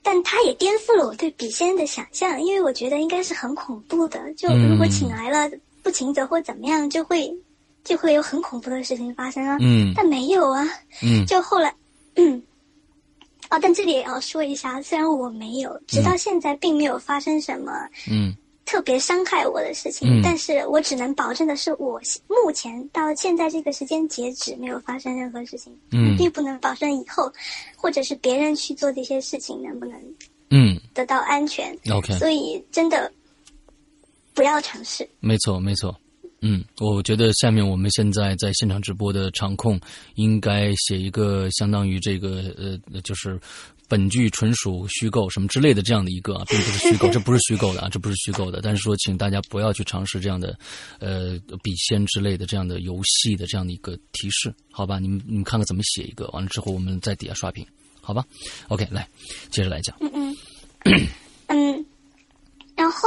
[0.00, 4.32] 但他也颠覆了我对笔仙的想象，因为我觉得应该是很恐怖的。
[4.34, 5.50] 就如果请来了
[5.82, 7.30] 不请走或怎么样，就会
[7.84, 9.56] 就会有很恐怖的事情发生啊。
[9.60, 9.92] 嗯。
[9.94, 10.66] 但没有啊。
[11.02, 11.24] 嗯。
[11.26, 11.72] 就后来，
[12.16, 12.42] 嗯。
[13.50, 17.72] 哦，但这里也要说一下，虽然我没有，直到现在并没有发生什么。
[18.10, 18.34] 嗯。
[18.66, 27.30] 特别伤害我的事情，但是我只能保证的是，我目前到现在这个时间截止没有发生任何事情，嗯，并不能保证以后
[27.76, 30.00] 或者是别人去做这些事情能不能，
[30.48, 31.76] 嗯，得到安全。
[31.92, 33.12] OK，所以真的
[34.32, 35.06] 不要尝试。
[35.20, 35.94] 没错，没错。
[36.46, 39.80] 嗯，我觉得下面我们现在在现场直播的场控
[40.16, 43.40] 应该写一个相当于这个呃，就是
[43.88, 48.60] 本剧纯属虚构什么之类的这样的一个啊，并不是虚构，这不是虚构的啊，这不是虚构的。
[48.60, 50.54] 但是说，请大家不要去尝试这样的
[50.98, 54.98] 呃笔仙之类的这样的游戏的这样的一个提示，好吧？
[54.98, 57.66] 你们你们看看怎么写一个，完了之后我们在底下刷屏，
[58.02, 58.22] 好吧
[58.68, 59.08] ？OK，来
[59.48, 59.96] 接着来讲。
[60.00, 60.36] 嗯
[60.84, 61.08] 嗯
[61.46, 61.86] 嗯，
[62.76, 62.98] 然后。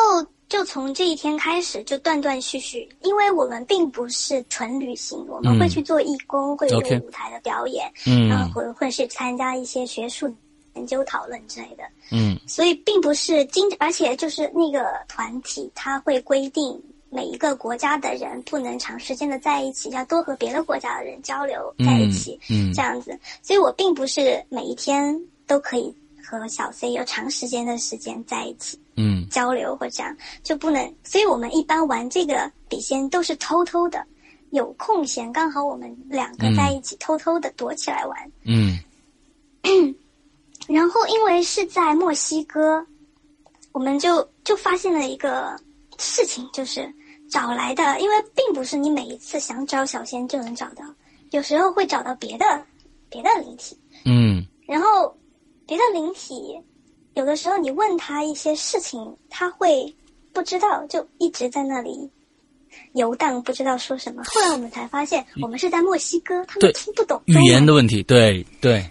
[0.49, 10.33] 就从这一天开始，就断断续续，因为我们并不是纯旅行，我们会去做义工，会有舞台的表演，嗯，然后会会去参加一些学术
[10.75, 28.79] 研究讨论之类的，嗯，所以并不是经，而且就是那个团体，他会规定每一个国家的人不能长时间的在一起，要多和别的国家的人交流在一起，嗯，这样子，所以我并不是每一天都可以和小 C 有长时间的时间在一起。
[28.99, 34.03] 嗯，交流或这样就不能，所以我们一般玩这个笔仙都是偷偷的，
[34.49, 38.31] 有空闲刚好我们两个在一起偷偷的躲起来玩。
[38.43, 38.79] 嗯，
[40.67, 42.83] 然后因为是在墨西哥，
[43.71, 45.55] 我们就就发现了一个
[45.99, 46.91] 事情，就是
[47.29, 50.83] 找来的，因为并不是你每一次想找小仙就能找到，
[51.29, 52.65] 有时候会找到别的
[53.12, 53.79] 别的灵体。
[54.05, 55.15] 嗯，然后
[55.67, 56.60] 别的灵体。
[57.17, 59.91] 有的时候你问他一些事情，他会
[60.34, 62.08] 不知道，就一直在那里
[62.93, 64.21] 游荡，不知道说什么。
[64.27, 68.03] 后来我们才发现，我们是在墨西哥，他们听不懂语言的问题。
[68.03, 68.86] 对对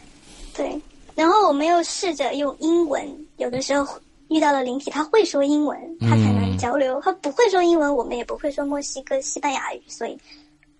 [0.52, 0.76] 对。
[1.14, 3.96] 然后我们又试着用英文，有的时候
[4.28, 7.00] 遇到了灵体，他会说英文，他才能交流。
[7.02, 10.18] 他不会说英文，我们也不会说墨西哥西班牙语，所以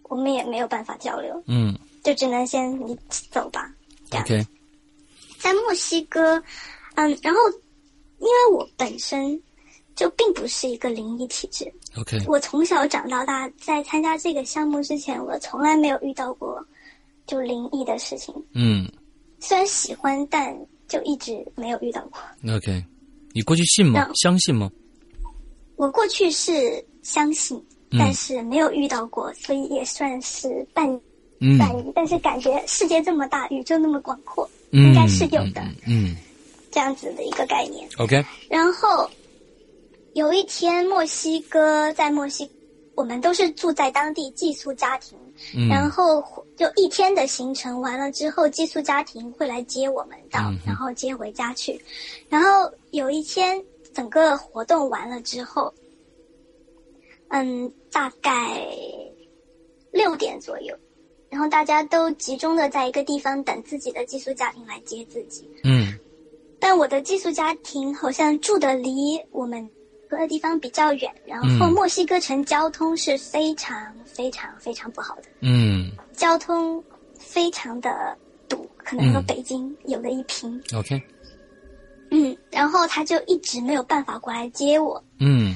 [0.02, 1.40] 我们也没有办法交流。
[1.46, 3.70] 嗯，就只能先你走吧。
[4.10, 4.44] OK，
[5.38, 6.42] 在墨西哥。
[6.96, 7.40] 嗯，然后，
[8.18, 9.40] 因为我本身
[9.94, 16.62] 就并不是一个灵异体质，OK，我从小长到大，在参加这个项目之前，我从来没有遇到过
[17.26, 18.34] 就灵异的事情。
[18.52, 18.90] 嗯，
[19.40, 20.56] 虽然喜欢，但
[20.88, 22.18] 就一直没有遇到过。
[22.54, 22.84] OK，
[23.32, 24.10] 你过去信吗？
[24.14, 24.70] 相信吗？
[25.76, 30.86] 我过去是相信，但是没有遇到过，所以也算是半
[31.58, 31.92] 半疑。
[31.94, 35.62] 但是感觉世界这么大，宇宙那么广阔，应该是有的。
[35.86, 36.16] 嗯。
[36.76, 37.88] 这样子的一个概念。
[37.96, 39.08] OK，然后
[40.12, 42.46] 有一天，墨西哥在墨西，
[42.94, 45.16] 我们都是住在当地寄宿家庭，
[45.70, 46.22] 然后
[46.54, 51.82] 就一天的行程完了之后，寄宿家庭会来接我们到，然后接回家去。
[52.28, 53.58] 然后有一天，
[53.94, 55.72] 整个活动完了之后，
[57.28, 58.60] 嗯，大概
[59.92, 60.76] 六点左右，
[61.30, 65.50] 然后大家都集中的在一个地方等自己的寄宿家庭来接自己。
[65.64, 65.85] 嗯。
[66.68, 69.70] 但我的寄宿家庭好像住的离我们
[70.10, 75.22] 的地方比较远，然后墨西哥城交通是非常非常非常不好的。
[75.42, 76.82] 嗯，交通
[77.16, 80.60] 非常的堵，可能和北京有的一拼。
[80.74, 81.00] OK。
[82.10, 85.00] 嗯，然后他就一直没有办法过来接我。
[85.20, 85.54] 嗯。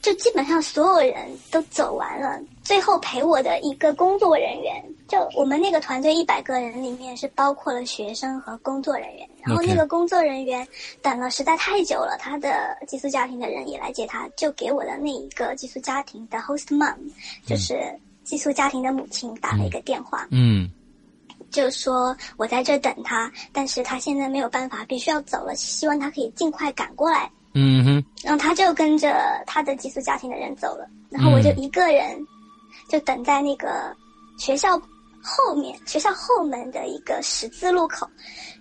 [0.00, 10.66] 就基本上所有人都走完了，最后陪我的一个工作人员，就我们那个团队一百个人里面是包括了学生和工作人员，然后那个工作人员
[11.02, 16.94] 等了实在太久了，他的寄宿家庭的人也来接他，就给我的那一个寄宿家庭的 host mom，
[17.44, 17.78] 就是
[18.22, 20.70] 寄宿家庭的母亲打了一个电话，嗯，
[21.50, 27.28] 就说我在这等他，但是他现在没有办法，必须要走了，希望他可以尽快赶过来。
[27.54, 32.18] 嗯哼，然后他就跟着他的寄宿家庭的人走了，然后我就一个人，
[32.92, 33.90] 就等在那个
[34.38, 34.78] 学校
[35.22, 38.06] 后面学校后门的一个十字路口，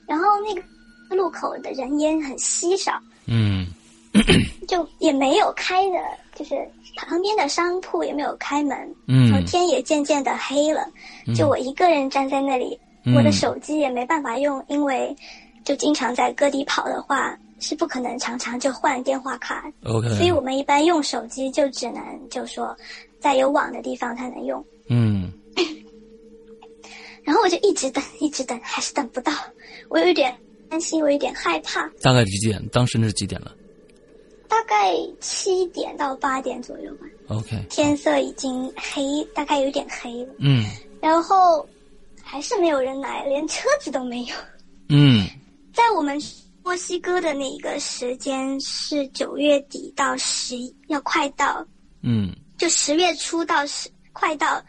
[0.08, 2.98] 然后那个路口的人烟很稀少。
[3.26, 3.68] 嗯，
[4.70, 5.98] 就也没有开的，
[6.34, 6.56] 就是
[6.96, 9.30] 旁边的商铺也没有开门，嗯。
[9.30, 10.88] 然后天也渐渐的黑了，
[11.36, 13.14] 就我一个人站在那里，嗯。
[13.14, 15.14] 我的手机也没办法用，因为
[15.66, 22.74] 就经常在各地跑的话，是不可能常常就换电话卡，OK，所以我们一般用手机就只能就说
[23.22, 24.66] 在有网的地方才能用。
[24.90, 25.32] 嗯
[27.24, 29.32] 然后我就一直等，一直等，还是等不到，
[29.90, 30.36] 我有一点
[30.70, 31.88] 担心，我有点害怕。
[32.02, 32.62] 大概几点？
[32.70, 33.56] 当时那是几点了
[34.50, 40.34] 大概七点到八点左右吧，？OK，天色已经黑，大概有点黑了。
[40.40, 40.66] 嗯
[41.00, 41.66] 然后
[42.22, 44.36] 还是没有人来，连车子都没有。
[44.90, 45.26] 嗯
[45.74, 46.20] 在我们
[46.64, 51.66] 墨西哥的那个时间是九月底到十一，要快到
[52.02, 54.64] 嗯就十月初到十快到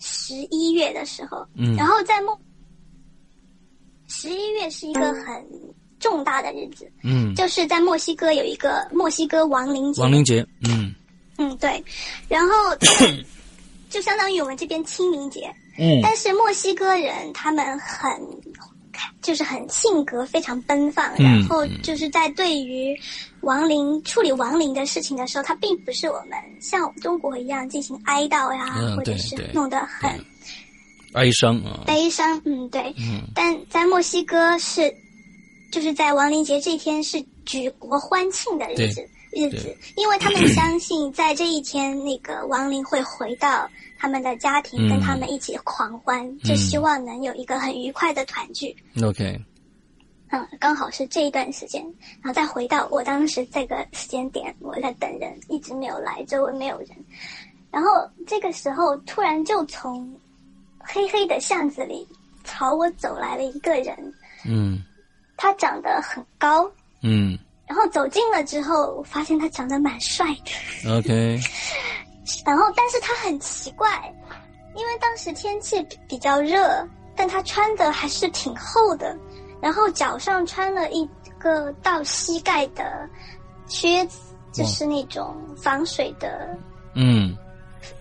[0.00, 1.76] 十一月的时候，嗯。
[1.76, 2.36] 然后在墨
[4.08, 5.46] 十一月是一个很
[6.00, 10.92] 重大的日子，嗯，就是在墨西哥有一个墨西哥亡灵节，亡灵节，嗯。
[11.38, 11.84] 嗯对，
[12.28, 12.52] 然后
[13.88, 16.00] 就相当于我们这边清明节，嗯。
[16.02, 18.10] 但是墨西哥人他们很，
[19.22, 22.98] 就是很性格非常奔放，嗯然后就是在对于
[23.46, 30.10] 亡灵处理亡灵的事情的时候，它并不是我们像中国一样进行哀悼呀，嗯或者是弄得很
[31.14, 32.42] 哀伤啊，悲伤。
[32.44, 32.92] 嗯，对。
[32.98, 34.92] 嗯但在墨西哥是，
[35.70, 39.08] 就是在亡灵节这一天是举国欢庆的日子。
[39.32, 48.74] 日子，因为他们相信在这一天，那个亡灵会回到他们的家庭，嗯跟他们一起狂欢，就希望能有一个很愉快的团聚。
[49.04, 49.38] ，OK，
[50.30, 51.82] 嗯，刚好是这一段时间，
[52.22, 56.88] 然后再回到我当时这个时间点，我在等人，一直没有来，周围没有人。
[57.70, 57.90] 然后
[58.26, 60.12] 这个时候，突然就从
[60.78, 62.06] 黑黑的巷子里
[62.44, 63.96] 朝我走来了一个人，
[64.46, 64.82] 嗯
[65.36, 66.70] 他长得很高，
[67.02, 70.98] 嗯然后走近了之后，我发现他长得蛮帅的。
[70.98, 71.38] ，OK，
[72.46, 74.12] 然后，但是他很奇怪，
[74.74, 79.18] 因为当时天气比比较热，但他穿的还是挺厚的，
[79.66, 81.04] 然后脚上穿了一
[81.40, 83.08] 个到膝盖的
[83.66, 86.56] 靴子，就是那种防水的
[86.94, 87.36] 嗯，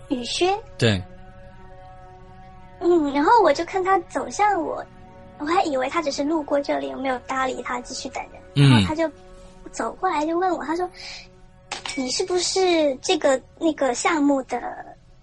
[0.10, 0.56] 雨靴。
[0.78, 1.01] 对，
[2.82, 4.86] 嗯，然后我就看他走向我，
[5.39, 8.39] 我还以为他只是路过这里，我没有搭理他，继续等人。
[8.58, 9.10] 嗯然后他就
[9.71, 10.88] 走过来就问我，他说
[11.97, 14.62] ：“你是不是这个那个项目的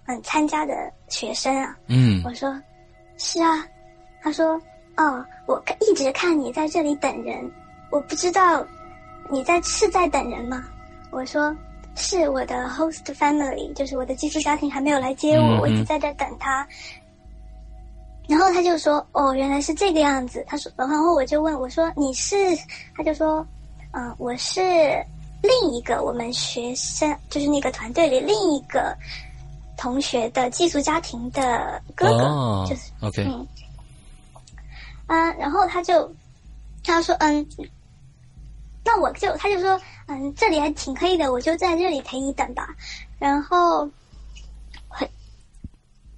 [0.07, 2.53] 嗯参加的学生啊？”嗯我说
[3.17, 3.65] ：“是啊。”
[4.21, 4.61] 他说
[4.97, 7.51] ：“哦，我看一直看你在这里等人，
[7.89, 8.65] 我不知道
[9.29, 10.63] 你在是在等人吗？”
[11.11, 11.55] 我说
[11.95, 16.67] ：“是我的 host family，就是我的寄宿家庭还没有来接我，嗯我一直在这等他。”
[18.27, 22.35] 然后他就说：“哦，原来是这个样子。”他说，然后我就问我说：“你是？”
[22.95, 23.45] 他就说
[23.91, 24.61] ：“嗯、我是
[25.41, 28.95] 另一个我们学生，就是那个团队里另一个
[29.77, 33.45] 同学的寄宿家庭的哥哥，哦就是，OK，嗯，
[35.05, 36.15] 啊，然后他就
[36.83, 37.47] 他说嗯，
[38.85, 42.67] 那我就他就说嗯，这里还挺黑的，我就在这里陪你等吧。
[43.19, 43.89] 然后
[44.87, 45.07] 很，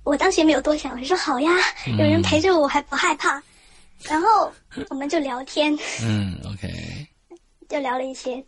[0.04, 1.52] 我当时也没有多想，我就说好呀，
[1.86, 3.42] 有人陪着我，我还不害怕。
[4.04, 4.52] 然后
[4.90, 7.08] 我们就聊天，嗯，OK，
[7.70, 8.44] 就聊了一些，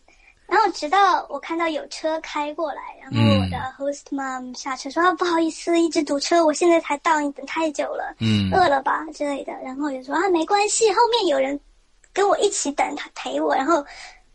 [0.48, 8.14] 然后直到我看到有车开过来，然后我的 host mom 下车说、啊不好意思，一直堵车，我现在才到，你等太久了。
[8.20, 8.50] 嗯。
[8.52, 9.04] 饿了吧？
[9.12, 11.58] 之类的，然后我就说啊没关系，后面有人
[12.12, 13.84] 跟我一起等，他陪我，然后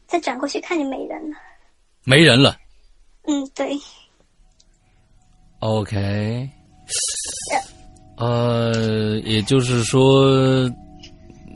[0.06, 1.36] 再转过去看见没人了。
[2.04, 2.56] 没人了。
[3.26, 3.76] 嗯，对
[5.60, 6.50] ，，OK，
[8.18, 10.26] 呃，也就是说，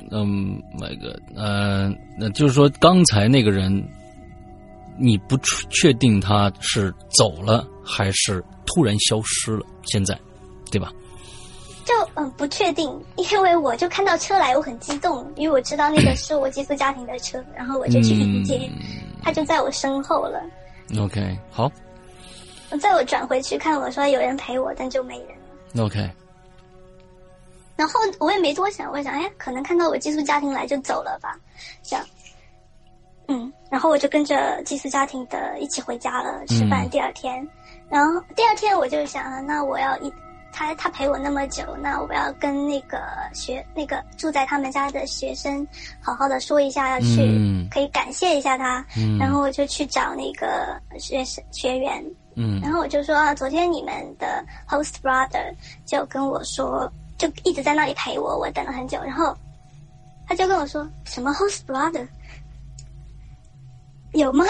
[0.10, 3.86] 嗯，那个，呃，那就是说，刚才那个人，
[5.00, 10.18] 你不确确定他是走了还是突然消失了，现在，
[10.72, 10.92] 对吧？
[11.86, 18.70] 就嗯不确定，因为我就看到车来，我很激动，因为我知道那个是我寄宿家庭的车，然后我就去迎接，
[19.24, 20.44] 他就在我身后了。
[21.00, 21.72] OK，好
[22.82, 25.86] 在我转回去看，我说有人陪我，但就没人。
[25.86, 26.10] ，OK，
[27.78, 31.40] 然后我也没多想，我想，哎，可能看到我寄宿家庭来就走了吧，
[31.84, 32.06] 这样。
[33.28, 36.86] 嗯，然后我就跟着寄宿家庭的一起回家了，吃饭。
[36.86, 37.48] 嗯第二天，
[37.90, 40.12] 然后第二天我就想啊，那我要一
[40.54, 43.00] 他他陪我那么久，那我要跟那个
[43.34, 45.68] 学那个住在他们家的学生
[46.02, 47.68] 好好的说一下，要去、嗯。
[47.70, 48.84] 可以感谢一下他。
[48.98, 49.18] 嗯。
[49.20, 52.04] 然后我就去找那个学生学员，
[52.36, 52.60] 嗯。
[52.62, 55.54] 然后我就说啊，昨天你们的 host brother
[55.86, 58.98] 就跟我说，就一直在那里陪我，我等了很久。
[59.04, 59.36] 然后
[60.28, 62.08] 他就跟我说什么 host brother
[64.14, 64.46] 有吗？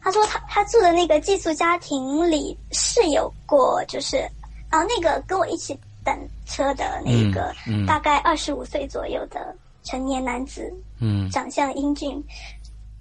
[0.00, 4.18] 他说他他住的那个寄宿家庭里是有过，就是
[4.70, 7.52] 然后那个跟我一起等车的那个
[7.86, 12.22] 大概二十五岁左右的成年男子，嗯，长相英俊，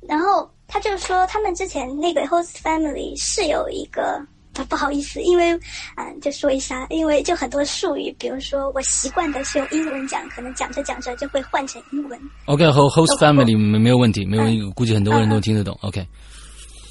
[0.02, 4.20] 然后他就说他们之前那个 host family 是有一个。
[4.64, 5.51] 不好意思，因为，
[5.97, 12.20] 嗯，就说一下，因为就很多术语，比如说我习惯的是用英文讲，可能讲着讲着就会换成英文。
[12.45, 15.78] OK，和 host family 没没有问题，没有，估计很多人都听得懂。
[15.82, 16.08] OK。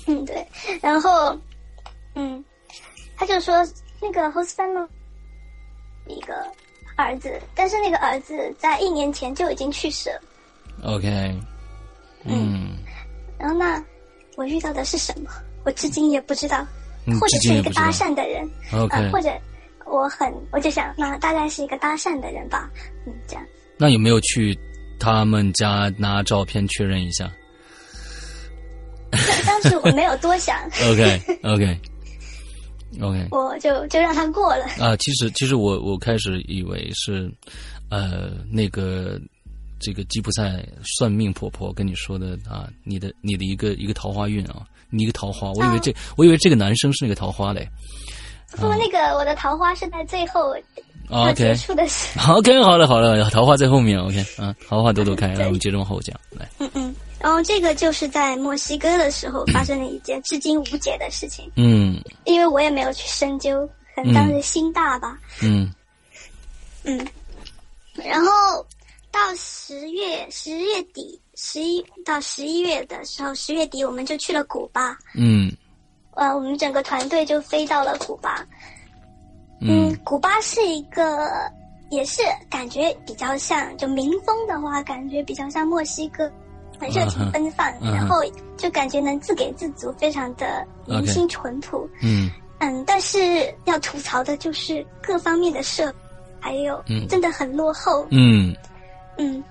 [0.07, 0.47] 嗯，对，
[0.83, 1.39] 然后，
[2.15, 2.45] 嗯，
[3.17, 3.67] 他就说
[4.01, 4.87] 那个 host family
[6.07, 6.35] 一个
[6.97, 10.21] 儿子，但是那个儿子在一年前就已经去世了。
[10.83, 11.41] OK。
[12.25, 12.77] 嗯。
[13.39, 13.83] 然后那
[14.37, 15.31] 我遇到的是什么？
[15.65, 16.67] 我至今也不知道。
[17.21, 19.31] 或者是一个搭讪的人，OK，或者
[19.87, 22.71] 我很，我就想，那大概是一个搭讪的人吧，
[23.07, 23.45] 嗯，这样。
[23.77, 24.59] 那有没有去
[24.99, 27.31] 他们家拿照片确认一下？
[29.47, 30.59] 当时我没有多想。
[30.91, 31.79] OK，OK，OK，
[33.31, 34.65] 我就就让他过了。
[34.81, 37.31] 啊，其实其实我我开始以为是，
[37.91, 39.21] 呃，那个
[39.79, 44.67] 这个吉普赛算命婆婆跟你说的啊，你的你的一个一个桃花运啊。
[44.95, 47.69] 你一个桃花，我以为这，我以为这个男生是那个桃花嘞。
[48.57, 50.55] 不，那个我的桃花是在最后
[51.11, 52.35] 要结束的时候。
[52.39, 53.99] OK，好了好了，桃花在后面。
[53.99, 56.17] OK，啊，桃花朵朵开，那我们接着往后讲。
[56.31, 61.51] 来，嗯嗯，然后这个就是在墨西哥的时候发生的一件至今无解的事情。
[61.57, 65.19] 嗯，因为我也没有去深究，可能当时心大吧。
[65.43, 65.69] 嗯
[66.85, 67.05] 嗯，
[67.95, 68.29] 然后
[69.11, 71.21] 到十月十月底。
[71.37, 74.97] 十一到十一月的时候，十月底我们就去了古巴。
[75.15, 75.51] 嗯，
[76.15, 78.47] 呃，我们整个团队就飞到了古巴。
[79.61, 81.31] 嗯，古巴是一个，
[81.91, 86.31] 也是感觉比较像，就民风的话，感觉比较像墨西哥，
[86.79, 88.17] 很热情奔放，然后
[88.57, 91.89] 就感觉能自给自足，非常的民心淳朴。
[92.03, 95.93] 嗯嗯，但是要吐槽的就是各方面的设，
[96.39, 98.07] 还有真的很落后。
[98.11, 98.55] 嗯
[99.19, 99.43] 嗯。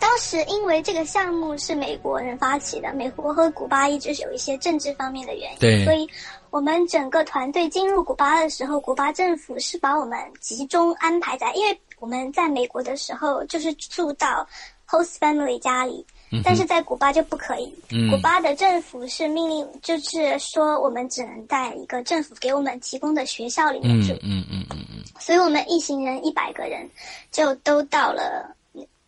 [0.00, 6.08] 当时因为这个项目是美国人发起的，美国和古巴一直是有一些政治方面的原因，所以
[6.50, 14.46] 我们整个团队进入古巴的时候，古巴政府是把我们集中安排在，因为我们在美国的时候就是住到
[14.88, 16.04] host family 家里，
[16.42, 17.72] 但是在古巴就不可以，
[18.10, 26.88] 古巴的政府是命令，就是说我们只能在一个政府给我们提供的学校里面住，嗯嗯嗯嗯，所以我们一行人一百个人
[27.30, 28.56] 就都到了。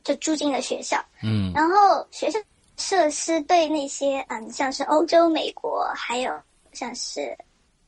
[0.05, 2.39] 就住进了学校，嗯，然后学校
[2.77, 6.33] 设施对那些嗯，像是欧洲、美国，还有
[6.73, 7.37] 像是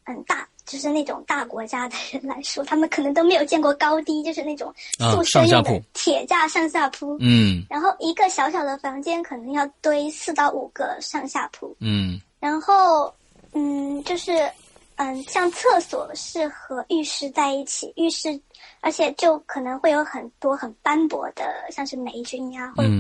[0.04, 13.12] 嗯大，就是那种大国家的人来说，他们可能都没有见过高低，就是那种宿舍用的铁架上下铺，嗯，然后一个小小的房间可能要堆四到五个上下铺，嗯，然后
[13.52, 14.50] 嗯，就是
[14.96, 18.40] 嗯，像厕所是和浴室在一起，浴室。
[18.80, 22.90] 而且就可能会有很多很斑驳的，像是霉菌呀，或者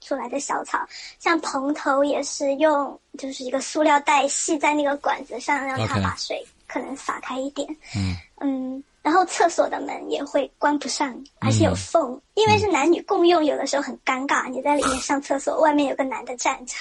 [0.00, 0.84] 出来的小草。
[1.20, 7.68] 像蓬头也是用，就是一个塑料袋系在那个管子上，让它把水可能洒开一点。
[7.96, 14.48] 嗯嗯，然后厕所的门也会关不上，而且有缝，因为是男女共用，有的时候很尴尬。
[14.48, 16.74] 你在里面上厕所，外面有个男的站着。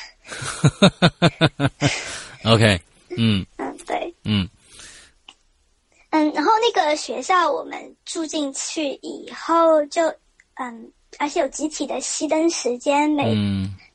[2.52, 2.82] OK，
[3.16, 4.50] 嗯嗯，对，嗯。
[6.18, 10.02] 嗯，然后那个学校我们住进去以后就，
[10.56, 13.36] 嗯，而且有集体的熄灯时间，每，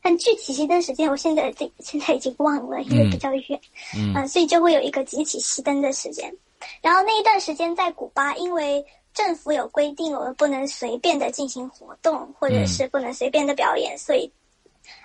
[0.00, 3.60] 但具体熄灯时间我现在这现在已经忘了，因为比较远，
[3.96, 6.32] 嗯，所以就会有一个集体熄灯的时间。
[6.80, 14.30] 然后那一段时间在古巴，因为政府有规定，我们不能随便的进行活动，或者是不能随便的表演，所以，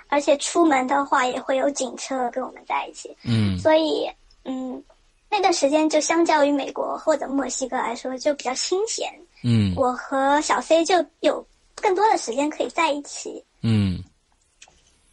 [0.07, 4.07] 而且出门的话也会有警车跟我们在一起，嗯，所以，
[4.43, 4.83] 嗯。
[5.29, 9.07] 那段时间就相较于美国或者墨西哥来说就比较清闲。
[9.43, 13.43] 嗯，我和小飞就有更多的时间可以在一起。
[13.61, 14.03] 嗯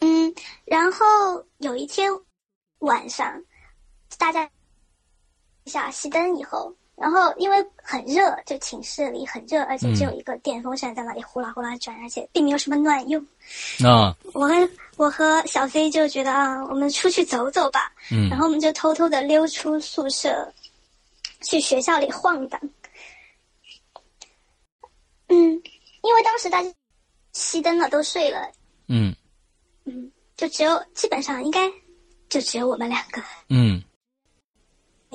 [0.00, 0.34] 嗯，
[0.64, 1.06] 然后
[1.58, 2.10] 有一天
[2.78, 3.42] 晚上，
[4.18, 4.48] 大家
[5.64, 6.74] 一下熄灯以后。
[6.96, 13.20] 然后因为很热，就寝室里很热，而且只有一个电风扇在那里呼啦呼啦转，而且并没有什么暖用。
[13.84, 17.92] 啊，我和我和小飞就觉得啊，我们出去走走吧。
[18.12, 20.52] 嗯，然后我们就偷偷的溜出宿舍，
[21.42, 22.60] 去学校里晃荡。
[25.28, 25.62] 嗯，
[26.02, 26.72] 因为当时大家
[27.34, 28.48] 熄灯了，都睡了。
[28.86, 29.12] 嗯
[29.84, 31.68] 嗯，就只有基本上应该
[32.28, 33.20] 就只有我们两个。
[33.48, 33.82] 嗯。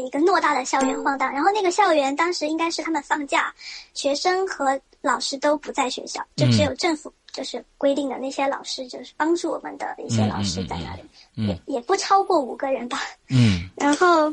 [0.06, 3.54] 一个偌大的校园晃荡，然后那个校园当时应该是他们放假，
[3.94, 11.02] 学生和老师都不在学校，就只有政府就是规定的那些老师，就是帮助我们的一些老师在那里，
[11.38, 13.00] 嗯也也不超过五个人吧。
[13.30, 14.32] 嗯 然后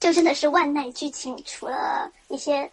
[0.00, 2.70] 就真的是万籁俱静，除了一些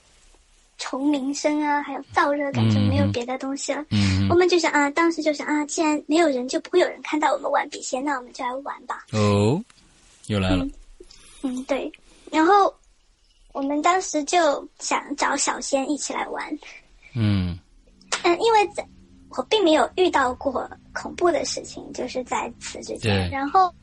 [0.77, 3.83] 虫鸣声啊，还有燥热感，就没有别的东西了。
[3.91, 9.05] 嗯我们就想啊，当时就想啊，既然没有人，就不会有人看到我们玩笔仙，那我们就来玩吧。
[9.11, 9.61] 哦，
[10.27, 10.71] 又来了，嗯，
[11.67, 11.91] 对。
[12.31, 12.73] 然后
[13.53, 16.57] 我们当时就想找小仙一起来玩。
[17.15, 17.57] 嗯
[18.23, 18.87] 嗯，因为在
[19.35, 22.99] 我并没有遇到过恐怖的事情，就是在此之前。
[22.99, 23.73] 对然后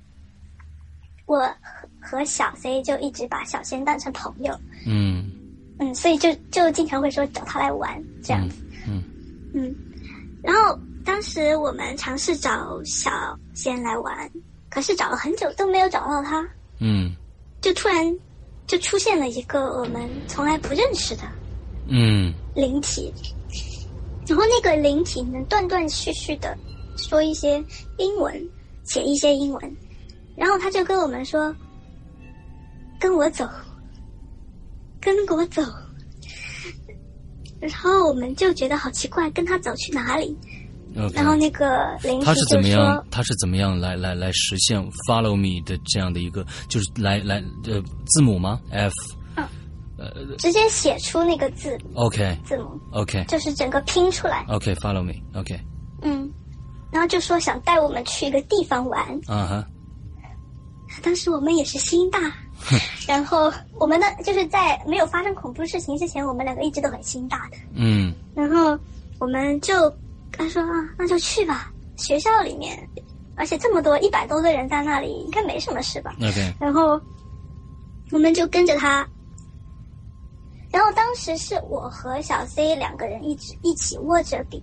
[1.27, 1.55] 我和
[2.01, 5.31] 和小 C 就一直把小仙当成朋友，嗯
[5.79, 8.57] 嗯，所以就就经常会说找他来玩这样子，
[8.87, 9.03] 嗯
[9.53, 9.75] 嗯。
[10.43, 13.11] 然后当时我们尝试找小
[13.55, 14.31] 仙来玩，
[14.71, 16.49] 可是找了很久都没有找到他，
[16.79, 17.15] 嗯
[17.61, 18.17] 就突然
[18.67, 21.23] 就出现了一个我们从来不认识的
[21.89, 23.13] 嗯灵体，
[24.27, 26.57] 然后那个灵体能断断续续的
[26.97, 27.63] 说一些
[27.99, 28.49] 英文，
[28.85, 29.77] 写一些英文，
[30.37, 31.55] 然后他就跟我们说
[33.01, 33.49] ：“跟我走，
[35.01, 35.63] 跟我走。”
[37.61, 40.37] 然后我们就觉得好奇怪，跟他走去哪里？
[41.15, 43.05] 然后那个林他是怎么样？
[43.11, 48.93] 他是怎么样来来来实现 follow me 的这样的一个，就是来来呃字母吗？F
[50.39, 54.45] 直接写出那个字 OK 字母，OK 就是整个拼出来。
[54.49, 55.59] OK follow me OK
[56.03, 56.31] 嗯，
[56.93, 59.01] 然后就说想带我们去一个地方玩。
[59.27, 59.67] 啊哈
[61.03, 62.19] 当时我们也是心大，
[63.07, 67.57] 然后我们的就是在没有发生恐怖事情之前，我们两个一直都很心大的。
[67.75, 68.79] 嗯然后
[69.19, 69.99] 我们就跟
[70.39, 72.89] 他说啊，那就去吧，学校里面，
[73.35, 76.15] 而且这么多一百多个人在那里，应该没什么事吧。
[76.61, 76.99] 然后
[78.13, 79.07] 我们就跟着他。
[80.71, 84.63] 然后当时是我和小 C 两个人一直一起握着笔，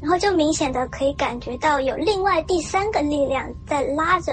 [0.00, 4.32] 然后就明显的可以感觉到有另外第三个力量在拉着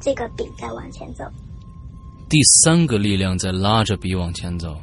[0.00, 1.24] 这个笔在往前走。
[2.28, 4.76] 第三个力量在拉着笔往前走。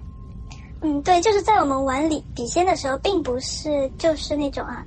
[0.81, 4.85] 嗯，对，就是在我们玩笔笔仙的时候，并不是就是那种啊，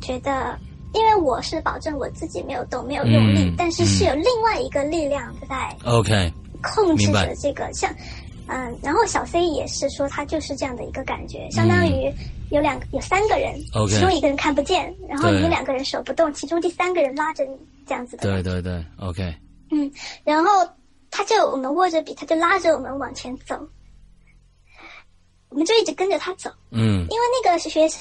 [0.00, 0.58] 觉得，
[0.94, 6.32] 因为我是保证我自己没有动，没有用力，嗯但是是有另外一个力量在 OK
[6.62, 7.94] 控制着这个，像，
[8.46, 12.12] 嗯，然后小 C 也是说他就是这样的一个感觉，相当于
[12.50, 19.34] 有两个有三个人 OK 其中一个人看不见，然后你们两个人手不动，其中第三个人拉着你这样子的，对对对 OK
[19.70, 19.90] 嗯，
[20.24, 20.66] 然后
[21.10, 23.54] 他就我们握着笔，他就拉着我们往前走，
[25.50, 26.50] 我们就一直跟着他走。
[26.70, 27.06] 嗯。
[27.10, 28.00] 因为那个学生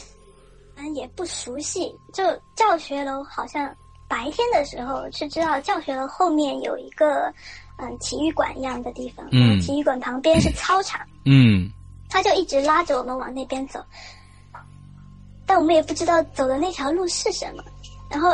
[0.77, 2.23] 们也不熟悉，就
[2.55, 3.75] 教学楼好像
[4.07, 7.33] 白天的时候是知道教学楼后面有一个
[7.77, 9.59] 嗯体育馆一样的地方，嗯。
[9.59, 11.69] 体育馆旁边是操场，嗯。
[12.09, 13.83] 他就一直拉着我们往那边走，
[15.45, 17.61] 但我们也不知道走的那条路是什么，
[18.09, 18.31] 然后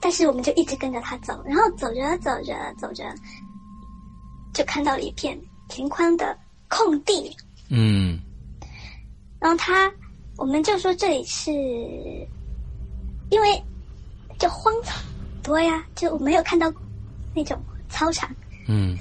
[0.00, 3.04] 但是我们就一直跟着他走，然后走着走着走着，
[4.54, 6.36] 就看到了一片平宽的
[6.68, 7.36] 空地，
[7.68, 8.18] 嗯。
[9.38, 9.92] 然后他，
[10.36, 11.50] 我们就说这里是，
[13.30, 13.62] 因为
[14.38, 14.94] 就荒草
[15.42, 16.72] 多呀，就我没有看到
[17.34, 17.58] 那种
[17.88, 18.30] 操场，
[18.68, 18.96] 嗯。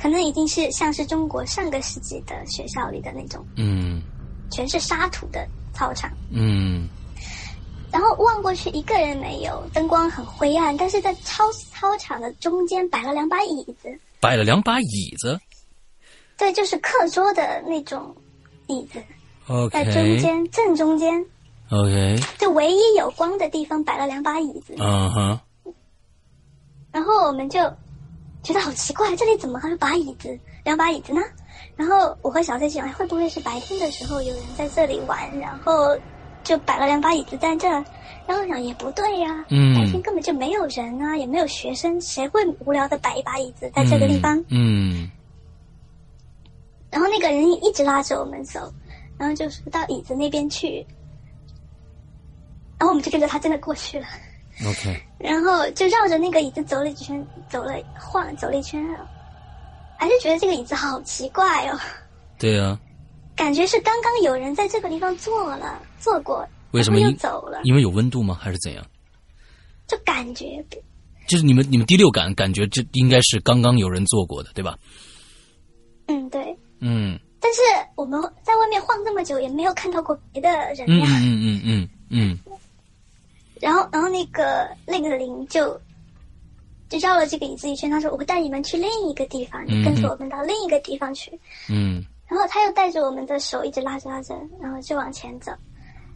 [0.00, 4.00] 可能已经是像是中国上个世纪的学校里的那种嗯。
[4.48, 6.08] 全是沙土的操场。
[6.30, 6.88] 嗯。
[7.90, 15.36] 然后望过去一个人没有，灯光很灰暗，但是在操操场的中间摆了两把椅子，摆了两把椅子。
[16.36, 18.14] 对，就是课桌的那种
[18.68, 19.02] 椅子，
[19.70, 21.24] 在中间正中间
[21.70, 22.18] ，OK。
[22.38, 24.74] 就唯一有光的地方摆了两把椅子。
[24.78, 25.40] 嗯哼。
[26.92, 27.58] 然后我们就
[28.42, 31.20] 觉得好奇怪，这里怎么还有把椅子，两把椅子呢？
[31.76, 35.96] 然后我和小 C 想，哎会不会是白天的时候有人在这里玩，然后
[36.42, 37.84] 就摆了两把椅子在这儿？
[38.26, 39.74] 然后我想也不对呀、嗯。
[39.74, 44.42] 白天根本就没有人啊，也没有学生，谁会无聊的摆一把椅子在这个地方？
[44.48, 45.10] 嗯。
[46.90, 48.72] 然后那个人一直拉着我们走，
[49.18, 50.86] 然后就是到椅子那边去，
[52.78, 54.06] 然后我们就跟着他真的过去了。
[54.66, 58.84] OK 然后就绕着那个椅子走了几圈，走了晃，走了一圈，
[59.98, 61.78] 还是觉得这个椅子好奇怪哦，
[62.38, 62.78] 对啊，
[63.36, 67.60] 感觉是刚刚有人在这个地方坐了，坐过，为什么因又走了？
[67.64, 68.36] 因为有温度吗？
[68.40, 68.84] 还是怎样？
[69.86, 70.64] 就感觉，
[71.28, 74.76] 就是你们你们第六感感觉这应该是刚刚有人坐过的，对吧？
[76.06, 76.56] 嗯，对。
[76.80, 77.60] 嗯但是
[77.94, 80.84] 我们在外面晃这么久，也没有看到过别的人呀。
[80.86, 82.38] 嗯嗯嗯嗯嗯嗯
[83.60, 85.80] 然后，然后那个那个灵就
[86.88, 91.30] 就绕了这个椅子一圈，他说：“我会带你们去另一个地方，你跟着我们到另一个地方去。
[91.68, 95.50] 嗯然后他又带着我们的手一直拉着拉着，然后就往前走。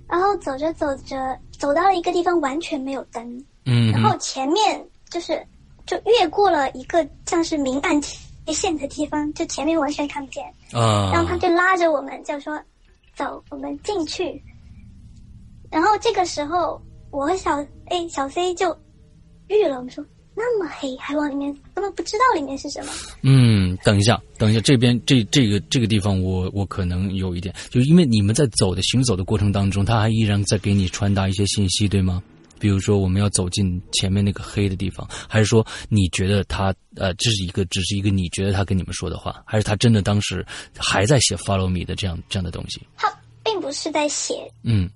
[0.08, 5.42] 然后走着走着，走到了一个地方，完全没有灯，嗯然后前面就是
[5.86, 7.98] 就越过了一个像是明暗
[8.44, 10.44] 贴线的地方，就前面完全看不见。
[10.72, 12.60] 啊，然后他就拉着我们，就说
[13.14, 14.42] ：“走，我们进去。”
[15.70, 16.80] 然后这个时候，
[17.10, 18.76] 我和小 A 小 C 就
[19.48, 22.92] 遇了，我们说那么黑还往里面，根本不知道里面是什么。
[23.22, 32.22] 嗯，等一下，等一下，这边这这个这个地方我，我可能有一点，就是因为你们在走的行走的过程当中，他还依然在给你传达一些信息，对吗？
[32.62, 40.46] 比如说我们要走进前面那个黑的地方，还是说你觉得他呃这是一个只是一个你觉得他跟你们说的话，还是他真的当时
[40.78, 42.80] 还在写 “follow me” 的这样这样的东西？
[42.96, 44.88] 他并不是在写，嗯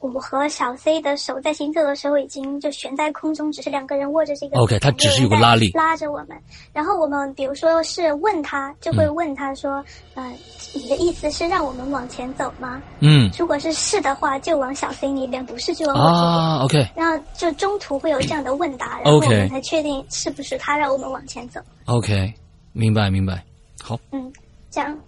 [0.00, 4.58] 我和小 C 的手在行走的时候已经就悬在空中，只是两个人握着这个。
[4.58, 6.36] OK，它只是有个拉力拉着我们。
[6.72, 9.82] 然后我们比如说是问他，就会问他说
[10.14, 10.32] ：“呃，
[10.74, 16.22] 你的意思是让我们往前走吗？”嗯如果是是的话，就往小 C 那边；不是就往我这边。
[16.22, 21.60] 啊，OK 然后就中途会有这样的问答，然后我们才确定是不是他让我们往前走。
[21.86, 22.32] OK，
[22.72, 23.42] 明白明白，
[23.82, 24.30] 好，嗯，
[24.70, 24.98] 这样，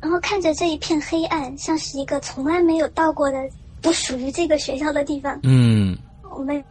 [0.00, 3.38] 然后看着这一片黑暗，像是一个从来没有到过的
[3.80, 5.96] 不属于这个学校的地方，嗯
[6.36, 6.62] 我们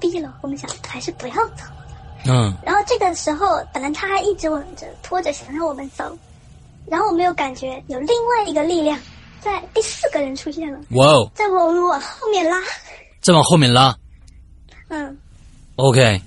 [0.00, 1.64] 逼了，我们想还是不要走。
[2.26, 6.16] 嗯然后这个时候，本来他还一直往着拖着想让我们走，
[6.86, 8.98] 然后我们有感觉有另外一个力量，
[9.40, 12.56] 在第四个人出现了，哇哦，在我们往后面拉。
[13.20, 13.96] 再往后面拉。
[14.88, 15.16] 嗯
[15.76, 16.20] ，OK，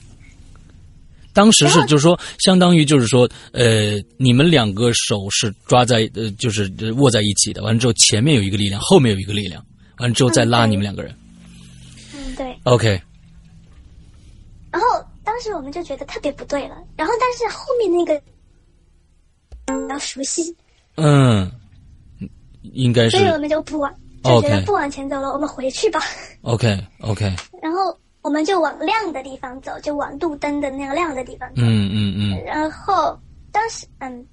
[1.32, 7.62] 当时是就是说，相当于就是说，呃，你们两个手是抓在呃，就是呃握在一起的。
[7.62, 9.64] 完了之后，前面有一个力量，后面有一个力量，
[10.00, 11.16] 完了之后再拉你们两个人。
[12.16, 12.58] 嗯，对。
[12.64, 13.02] OK，
[14.72, 14.88] 然后
[15.24, 18.20] 当时我们就觉得特别不对了，然后但是后面那个
[19.66, 20.56] 比较熟悉，
[20.96, 21.52] 嗯，
[22.62, 23.94] 应该是所以我们就不往，
[24.24, 26.00] 就觉得不往前走了，我们回去吧。
[26.42, 31.62] OK OK， 然后我们就往亮的地方走，就往路灯的那个亮的地方走。
[31.62, 33.18] 嗯嗯嗯然后
[33.52, 34.26] 当时，嗯，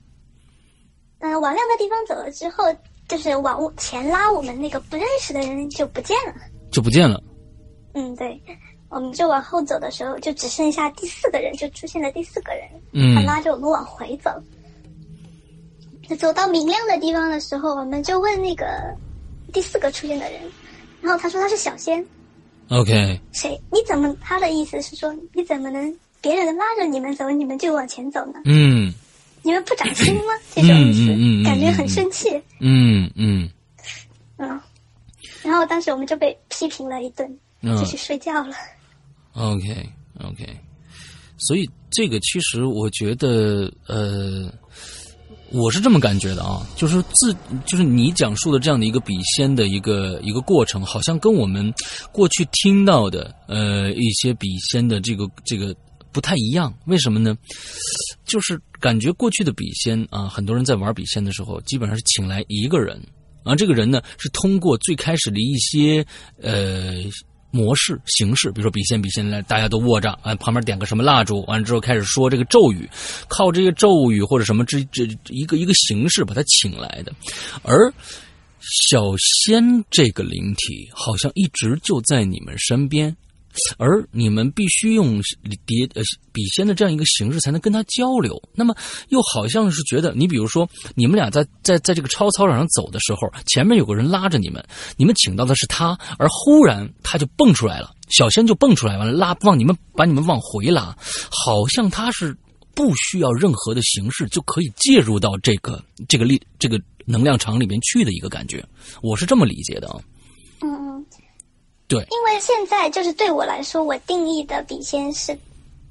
[1.21, 2.65] 嗯、往亮的地方走了之后，
[3.09, 6.35] 就是往前拉我们那个不认识的人就不见了。
[6.71, 7.23] 就不见了。
[7.95, 8.41] 嗯，对，
[8.89, 12.69] 我们就往后走的时候，就只剩下第四个人，就出现了第四个人，
[13.15, 14.31] 他嗯拉着我们往回走。
[16.19, 18.67] 走到明亮的地方的时候，我们就问那个
[19.53, 20.41] 第四个出现的人，
[21.01, 22.05] 然后他说他是小仙
[22.69, 23.59] ，OK，谁？
[23.71, 24.15] 你怎么？
[24.21, 28.41] 他的意思是说，你怎么能别人拉着你们走，你们就往前走呢？
[28.45, 28.93] 嗯
[29.45, 30.33] 你们不长心吗？
[30.57, 32.29] 这种意思，感觉很生气。
[32.61, 33.49] 嗯嗯
[34.39, 34.61] 嗯，
[35.43, 38.57] 然后当时我们就被批评了一顿，嗯就去睡觉了。
[39.35, 39.89] OK
[40.21, 40.49] OK，
[41.37, 44.51] 所以这个其实我觉得，呃，
[45.51, 47.37] 我是这么感觉的啊，就是自
[47.67, 51.73] 就是你讲述的这样的一个笔仙的一个一个过程，好像跟我们
[52.13, 55.77] 过去听到的呃一些笔仙的这个这个
[56.15, 56.73] 不太一样。
[56.87, 57.37] 为什么呢？
[58.25, 62.99] 就是感觉过去的笔仙啊，很多人在玩笔仙的时候，基本上是请来一个人，
[63.45, 66.07] 而这个人呢是通过最开始的一些
[66.41, 67.03] 呃
[67.51, 72.89] 模式形式，比如说笔仙笔仙来，大家都握着啊，旁边点个什么蜡烛，完了之后开始说这个咒语，
[73.29, 77.13] 靠这个咒语或者什么这这一个一个形式把他请来的，
[77.63, 77.93] 而。
[78.67, 83.15] 小仙这个灵体好像一直就在你们身边，
[83.79, 85.21] 而你们必须用
[85.67, 86.03] 碟呃
[86.33, 88.41] 笔仙的这样一个形式才能跟他交流。
[88.55, 88.75] 那么
[89.09, 94.65] 又好像是觉得，你比如说你们俩在在在这个超操场上走的时候，前面有个人拉着你们，
[94.97, 100.97] 你们请到的是他，而忽然他就蹦出来了，小仙就蹦出来完了拉往你们把你们往回拉，
[101.31, 102.37] 好像他是
[102.75, 108.65] 不需要任何的形式就可以介入到这个这个力这个能量场里面去的一个感觉，
[109.03, 110.01] 我是这么理解的啊。
[110.63, 111.07] 嗯嗯，
[111.87, 115.39] 对，因为现在就是对我来说，我定义的笔仙是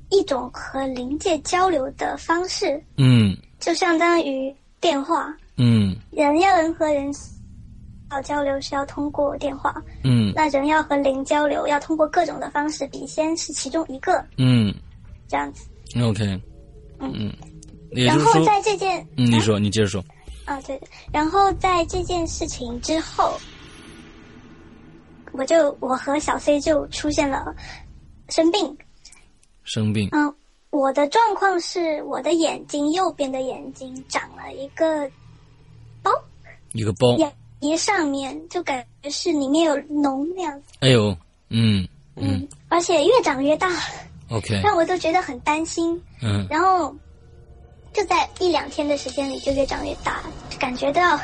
[0.09, 3.35] 一种和灵界交流的方式，嗯。
[3.59, 5.95] 就相当于电话，嗯。
[6.11, 7.13] 人要人和人
[8.11, 10.33] 要交流是要通过电话，嗯。
[10.35, 14.23] 那人要和灵交流要通过各种的方式，笔仙是其中一个。
[14.37, 14.73] 嗯。
[15.29, 15.65] 这样子。
[16.01, 16.23] ，OK，
[16.99, 17.33] 嗯，嗯。
[17.91, 20.03] 然后在这件嗯，你说，你接着说，
[20.45, 20.77] 啊，对。
[20.79, 20.87] 的。
[21.11, 23.39] 然后在这件事情之后，
[25.33, 27.55] 我就我和小 C 就出现了
[28.29, 28.77] 生病。
[29.63, 30.33] 生病，嗯，
[30.71, 35.09] 我的状况是我的眼睛右边的眼睛长了一个
[36.01, 36.11] 包，
[36.73, 37.31] 一个包，眼
[37.61, 40.65] 皮上面就感觉是里面有脓那样子。
[40.81, 41.15] 哎呦，
[41.49, 43.69] 嗯嗯嗯，而且越长越大
[44.29, 45.99] ，，OK， 让我都觉得很担心。
[46.21, 46.93] 嗯然后
[47.93, 51.17] 就在一两天的时间里就越长越大，就感觉到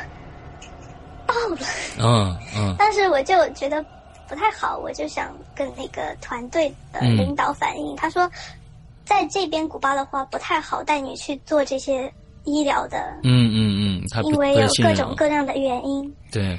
[1.26, 1.58] 爆了。
[1.98, 3.84] 嗯嗯 当时我就觉得
[4.30, 8.30] 不太好，我就想跟那个团队的领导反映，他说，
[9.04, 12.10] 在这边古巴的话不太好带你去做这些
[12.44, 16.56] 医疗的，嗯嗯嗯，他因为有各种各样的原因，对。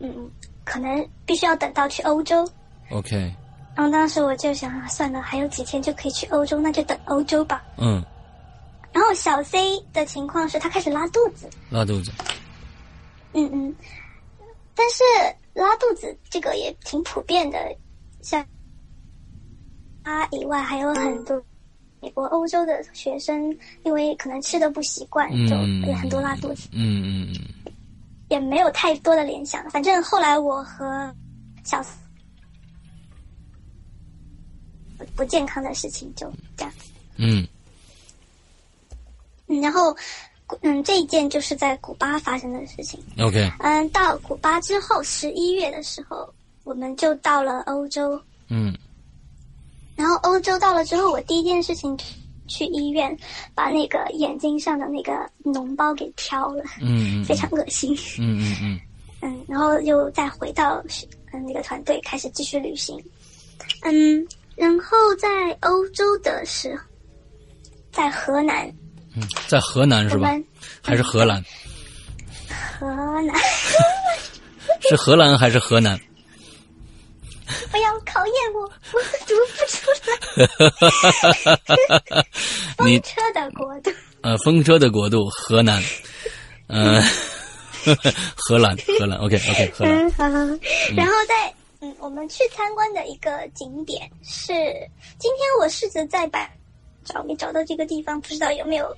[0.00, 0.30] 嗯，
[0.64, 2.48] 可能必须要等到去欧洲。
[2.90, 3.16] ，OK，
[3.76, 7.62] 然后当时我就想啊，算了，还有几天就可以去欧洲，那就等欧洲吧。
[7.76, 8.02] 嗯，
[8.92, 12.10] 然后小 C 的情况是他开始拉肚子，拉肚子，
[13.34, 13.74] 嗯嗯，
[14.74, 15.04] 但是
[15.54, 17.76] 拉肚子这个也挺普遍的，
[18.20, 18.44] 像
[20.02, 21.42] 他以外还有很多
[22.00, 27.72] 美国、欧洲的学生，因为可能吃的不习惯，就嗯，也很多拉肚子，嗯嗯嗯
[28.28, 29.68] 也没有太多的联想。
[29.70, 31.14] 反正后来我和
[31.62, 31.96] 小 C
[35.14, 36.74] 不健康的事情就这样。
[37.16, 37.46] 嗯
[39.46, 39.96] 嗯，然后，
[40.62, 42.98] 嗯，这一件就是在古巴发生的事情。
[43.18, 46.28] ，OK，嗯，到古巴之后，十一月的时候，
[46.64, 48.20] 我们就到了欧洲。
[48.48, 48.74] 嗯
[49.96, 51.96] 然后欧洲到了之后，我第一件事情
[52.48, 53.16] 去医院
[53.54, 55.12] 把那个眼睛上的那个
[55.44, 57.94] 脓包给挑了，嗯嗯 非常恶心。
[58.18, 58.80] 嗯嗯嗯
[59.22, 60.82] 嗯，然后又再回到
[61.32, 63.02] 嗯那个团队开始继续旅行。
[63.82, 64.26] 嗯，
[64.56, 65.28] 然后在
[65.60, 66.82] 欧洲的时候，
[67.92, 68.68] 在河南，
[69.16, 70.30] 嗯，在河南是吧？
[70.82, 71.42] 还是荷兰？
[72.78, 72.86] 河
[73.22, 73.34] 南
[74.80, 75.98] 是荷兰还是河南？
[77.70, 78.62] 不 要考验我，
[78.92, 79.90] 我读不出
[82.16, 82.24] 来。
[82.86, 83.90] 你风车的国度，
[84.22, 85.82] 呃，风车的国度河南，
[86.68, 87.02] 呃，
[88.34, 90.24] 荷兰，荷兰，OK OK，荷兰，嗯，好。
[90.96, 94.52] 然后在嗯，我们去参观的一个景点是，
[95.18, 96.50] 今天我试着在百
[97.04, 98.96] 找没找到这个地方，不知道有没有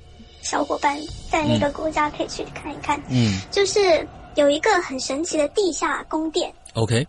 [0.48, 0.96] 小伙伴
[1.28, 3.02] 在那个国家可以去看一看。
[3.10, 3.40] 嗯。
[3.50, 7.06] 就是有一个很神奇的地下宫殿，，OK，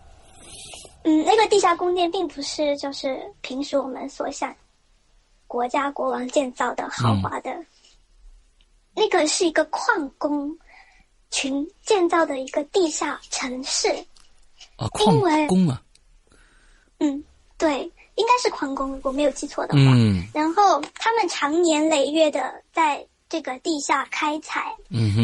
[1.04, 4.56] 嗯，那个地下宫殿并不是就是平时我们所想
[5.46, 7.56] 国家国王建造的豪华的，
[8.96, 10.58] 那个是一个矿工
[11.30, 13.88] 群建造的一个地下城市。
[14.78, 15.82] 啊，矿工啊，
[17.00, 17.24] 嗯，
[17.58, 17.82] 对，
[18.16, 19.82] 应该是矿工，如果没有记错的话。
[19.82, 20.26] 嗯。
[20.34, 24.76] 然后他们长年累月的在这个地下开采，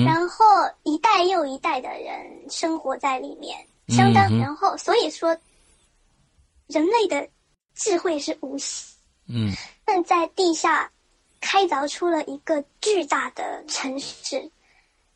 [0.05, 0.45] 然后
[0.83, 5.37] 一代又一代的人生活在里面，相当，嗯然后所以说，
[6.67, 7.27] 人类的
[7.75, 8.93] 智慧是无限。
[9.27, 9.51] 嗯
[9.85, 10.91] 但在地下
[11.39, 14.51] 开凿出了一个巨大的城市，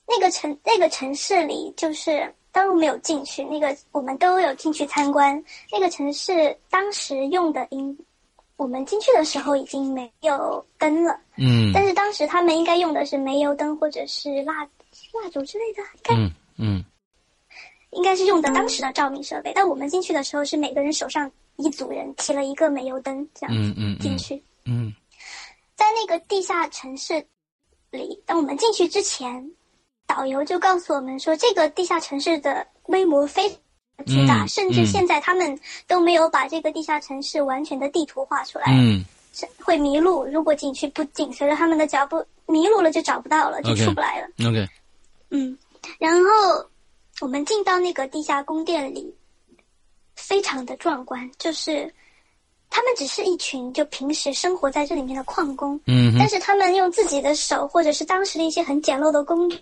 [0.08, 2.34] 那个城那个城市里就是。
[2.50, 5.44] 当然没有进去，那个我们都有进去参观。
[5.72, 7.96] 那个城市当时用的应，
[8.58, 14.64] 我们进去的时候已经没有灯了，嗯但是当时他们应该用的是煤油灯或者是蜡
[15.14, 16.86] 蜡烛之类的，应该、嗯嗯
[17.92, 19.52] 应该是用的当时的照明设备。
[19.56, 24.42] 但我们进去的时候是每个人手上一组人提了一个煤油灯，这样嗯嗯嗯进去。
[24.66, 24.94] 嗯
[25.76, 27.24] 在那个地下城市
[27.92, 29.52] 里，当我们进去之前，
[30.08, 33.58] 导游就告诉我们说，这个地下城市的规模非常
[34.06, 40.26] 巨大，嗯甚至现在他们都没有把这个地下城市完全的地图画出来，嗯是会迷路。
[40.26, 44.28] 如果景区不紧随着他们的脚步，迷路了就找不到了，就出不来了。
[44.48, 44.68] ，OK，
[45.30, 45.58] 嗯，
[46.00, 46.66] 然后
[47.22, 49.14] 我们进到那个地下宫殿里，
[50.16, 51.94] 非常的壮观，就是
[52.70, 59.60] 他们只是一群就平时生活在这里面的矿工，嗯，但是他们用自己的手或者是当时的一些很简陋的工具，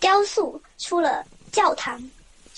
[0.00, 2.00] 雕塑出了教堂，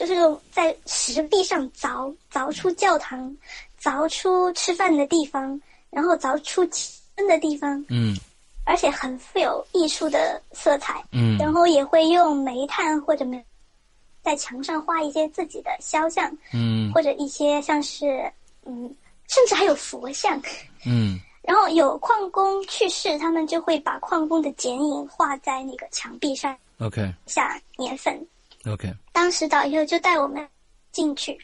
[0.01, 3.37] 就是用在石壁上凿凿出教堂，
[3.79, 8.17] 凿出吃饭的地方，然后凿出起身的地方，嗯
[8.65, 11.05] 而且很富有艺术的色彩。
[11.13, 13.45] 嗯然后也会用煤炭或者煤
[14.23, 18.33] 在墙上画一些自己的肖像，嗯或者一些像是
[18.65, 18.91] 嗯，
[19.29, 20.41] 甚至还有佛像。
[20.87, 28.19] 嗯 然后有矿工去世，他们就会把矿工的剪影画在那个墙壁上，OK 下年份。
[28.67, 30.47] OK，当时导游就带我们
[30.93, 31.39] 进去。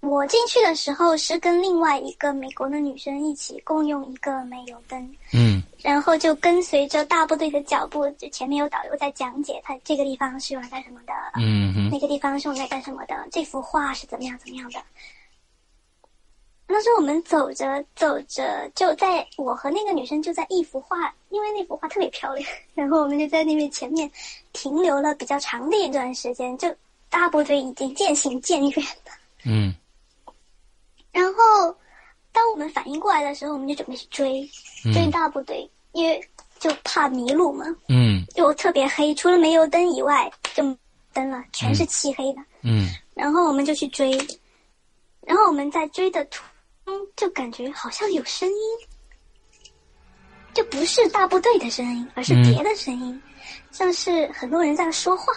[0.00, 14.78] 我进去的时候是跟另外一个美国的女生一起共用一个煤油灯，嗯然后就跟随着大部队的脚步，就前面有导游在讲解，他这个地方是用来干什么的，嗯哼那个地方是用来干什么的，这幅画是怎么样怎么样的。
[16.68, 24.10] 那时候我们走着走着，就在我和那个女生就在一幅画，因为那幅画特别漂亮， 然后我们就在那边前面
[24.52, 26.68] 停留了比较长的一段时间，就
[27.08, 29.12] 大部队已经渐行渐远了。
[29.44, 29.72] 嗯。
[31.12, 31.74] 然后
[32.32, 34.50] 当我们反应过来的时候，我们就准备去追
[34.92, 36.20] 追大部队，因为
[36.58, 38.24] 就怕迷路嘛，嗯。
[38.34, 40.62] 就特别黑，除了煤油灯以外，就
[41.12, 42.42] 灯了，全是漆黑的。
[42.62, 42.88] 嗯。
[43.14, 44.18] 然后我们就去追，
[45.22, 46.42] 然后我们在追的途
[46.86, 48.54] 中就感觉好像有声音，
[50.54, 52.42] 就不是大部队的声音，而是嗯。
[52.44, 53.20] 别的声音，
[53.72, 55.32] 像是很多人在说话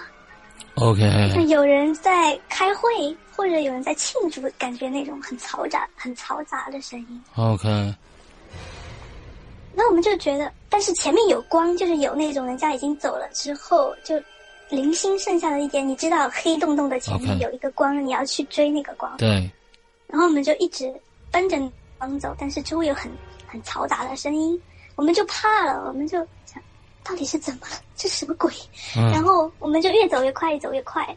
[0.76, 1.04] ，，OK，
[1.48, 7.24] 有人在开会，或者有人在庆祝，感觉那种很嘈杂、很嘈杂的声音。
[7.36, 7.68] OK，
[9.74, 14.22] 那我们就觉得，但是前面有光，就是有那种人家已经走了之后，就
[14.70, 19.18] 零星剩下的一点，你知道黑洞洞的前面有一个光你要去追那个光。
[19.18, 19.50] 对，
[20.06, 20.94] 然后我们就一直
[21.32, 21.58] 奔着
[21.98, 23.12] 光走，但是周围有很
[23.48, 24.62] 很嘈杂的声音，
[24.96, 26.62] 我们就怕了，我们就想，
[27.04, 27.76] 到底是怎么了？
[27.96, 28.52] 这什么鬼？
[28.96, 31.16] 然嗯后我们就越走越快，越走越快。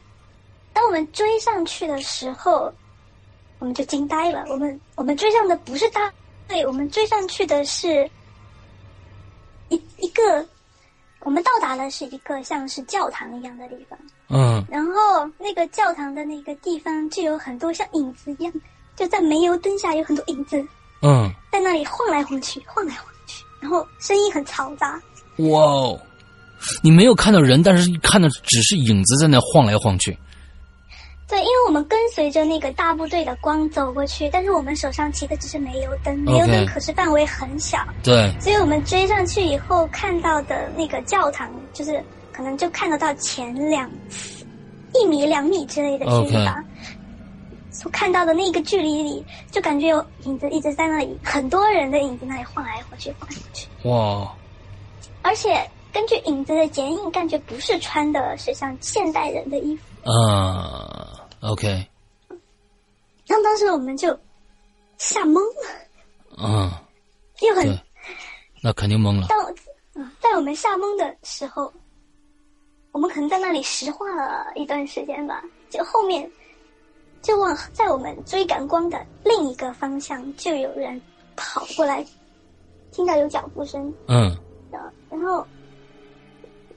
[0.72, 2.72] 当我们追上去的时候，
[3.58, 4.44] 我们就惊呆了。
[4.48, 6.12] 我们我们追上的不是大
[6.48, 8.10] 队，我们追上去的是
[9.68, 10.46] 一一个，
[11.20, 13.98] 我们到达的是一个像是教堂一样的地方。
[14.28, 18.52] 嗯然后那个教堂的那个地方就有很多像影子一样，
[18.96, 20.64] 就在煤油灯下有很多影子。
[21.02, 25.00] 嗯，在那里晃来晃去，晃来晃去，然后声音很嘈杂。
[25.38, 26.00] 哇哦，
[26.82, 30.16] 你没有看到人，但是看到只是影子在那晃来晃去。
[31.28, 43.90] 对，因为我们跟随着那个大部队的光走过去，但是我们手上提的只是煤油灯，煤油灯可是范围很小，对，所以我们追上去以后看到的那个教堂，就是可能就看得到前两
[44.94, 46.62] 一米两米之类的距离吧。
[47.72, 53.68] 所看到的那个距离里，就感觉有影子一直在那里，很多人的影子那里晃来晃去，晃来晃去。
[53.88, 54.36] 哇，
[55.22, 60.10] 而且根据影子的剪影，感觉不是穿的是像现代人的衣服。
[60.10, 61.68] 啊，OK，
[63.26, 64.08] 然后当时我们就
[64.98, 66.70] 吓懵了，嗯，
[67.40, 67.78] 又很，
[68.62, 69.26] 那肯定懵了。
[69.28, 69.38] 当
[69.94, 71.72] 嗯，在我们吓懵的时候，
[72.92, 75.42] 我们可能在那里石化了一段时间吧。
[75.70, 76.30] 就后面，
[77.22, 81.00] 就往在我们追赶光的另一个方向，就有人
[81.36, 82.04] 跑过来，
[82.90, 84.36] 听到有脚步声，嗯
[84.70, 85.46] 然然后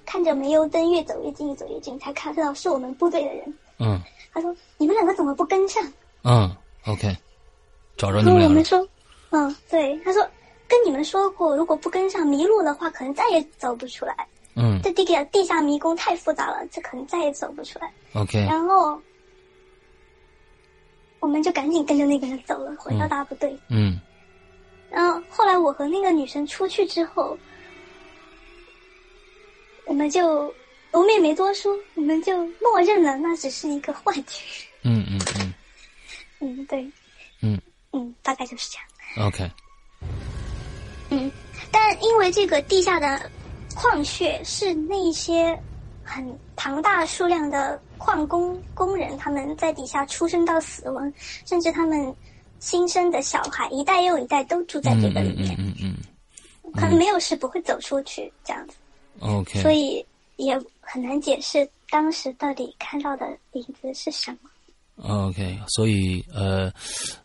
[0.06, 3.54] 看着煤油灯越走越近，越走越近，才看到是我们部队的人。
[3.80, 4.00] 嗯
[4.34, 5.82] 他说：“你们两个怎么不跟上
[6.24, 6.54] 嗯
[6.86, 7.16] ，OK，
[7.98, 8.86] 找着？”然你们我们说
[9.32, 10.22] ：“嗯，对。”他说
[10.68, 14.14] ：“跟你们说过，如果不跟上迷路的话，可能再也走不出来。
[14.58, 17.92] 嗯这地下地下迷宫太复杂了，这可能再也走不出来。
[18.14, 19.00] ，OK，然后
[21.26, 23.58] 我们就赶紧跟着那个人走了，回到大部队。
[23.70, 24.00] 嗯
[24.92, 27.36] 然后后来我和那个女生出去之后，
[29.86, 30.54] 我们就
[30.92, 34.44] 我们也没多说，我们就默认了那只是一个幻觉。
[34.84, 35.54] 嗯嗯嗯
[36.42, 36.88] 嗯，对，
[37.42, 37.60] 嗯
[37.92, 39.28] 嗯，大概就是这样。
[39.28, 39.50] ，OK，
[41.10, 41.32] 嗯，
[41.72, 43.32] 但因为这个地下的
[43.76, 45.60] 矿穴是那一些
[46.06, 46.24] 很
[46.56, 51.12] 庞大数量的矿工工人，他们在底下出生到死亡，
[51.46, 52.16] 甚至他们
[52.60, 55.96] 新生的小孩一代又一代都住在这个里面，嗯嗯
[56.76, 58.76] 可能没有事不会走出去这样子，
[59.20, 64.38] 嗯，OK，所以也很难解释当时到底看到的影子是什么。
[64.98, 66.72] OK，所以呃，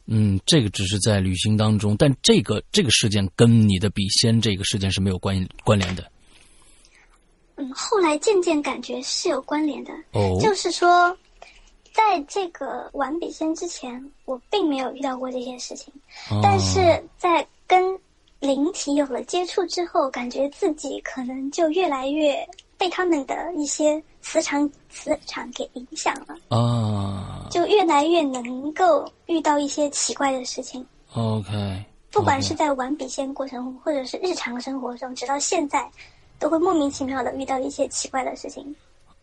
[0.06, 6.10] 嗯，这个只是在旅行当中，但这个这个事件跟你的笔仙这个事件是没有关关联的
[7.60, 10.38] 嗯，后来渐渐感觉是有关联的，哦。
[10.40, 11.16] 就是说，
[11.92, 15.92] 在这个玩笔仙之前，我并没有遇到过这些事情，
[16.30, 16.80] 哦但是
[17.18, 17.98] 在跟
[18.38, 22.48] 灵体有了接触之后，感觉自己可能就越来越
[22.78, 30.86] 被他们的一些磁场磁场给影响了，啊就越来越能够遇到一些奇怪的事情。
[31.14, 35.90] ，OK，不管是在玩笔仙过程，或者是日常生活中，直到现在，
[36.40, 38.74] 都会莫名其妙的遇到一些奇怪的事情。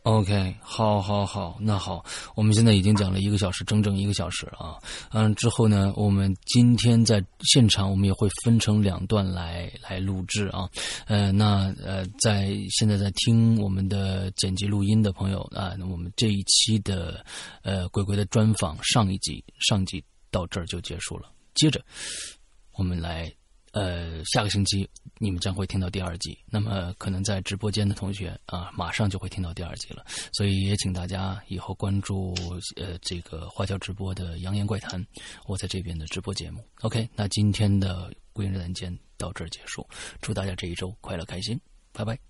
[0.03, 4.77] OK，好，好，好，那好，我们现在已经讲了一个小时，整整一个小时啊。
[5.11, 10.69] 嗯，之后呢，我们今天在现场，我们也会分成两段来来录制啊。
[11.07, 17.25] 呃，那呃，在现在在听我们的剪辑录音的朋友啊，那我们这一期的
[17.61, 20.01] 呃鬼鬼的专访上一集上集
[20.31, 21.83] 到这儿就结束了，接着
[22.75, 23.29] 我们来。
[23.77, 26.35] 呃，下个星期你们将会听到第二集。
[26.49, 30.03] 那么，可能在直播间的同学啊，马上就会听到第二集了。
[30.33, 32.33] 所以也请大家以后关注
[32.75, 34.99] 呃这个花椒直播的《扬言怪谈》，
[35.45, 36.63] 我在这边的直播节目。
[36.81, 39.87] OK，那今天的《归人人间》到这儿结束，
[40.21, 41.59] 祝大家这一周快乐开心，
[41.93, 42.26] 拜拜。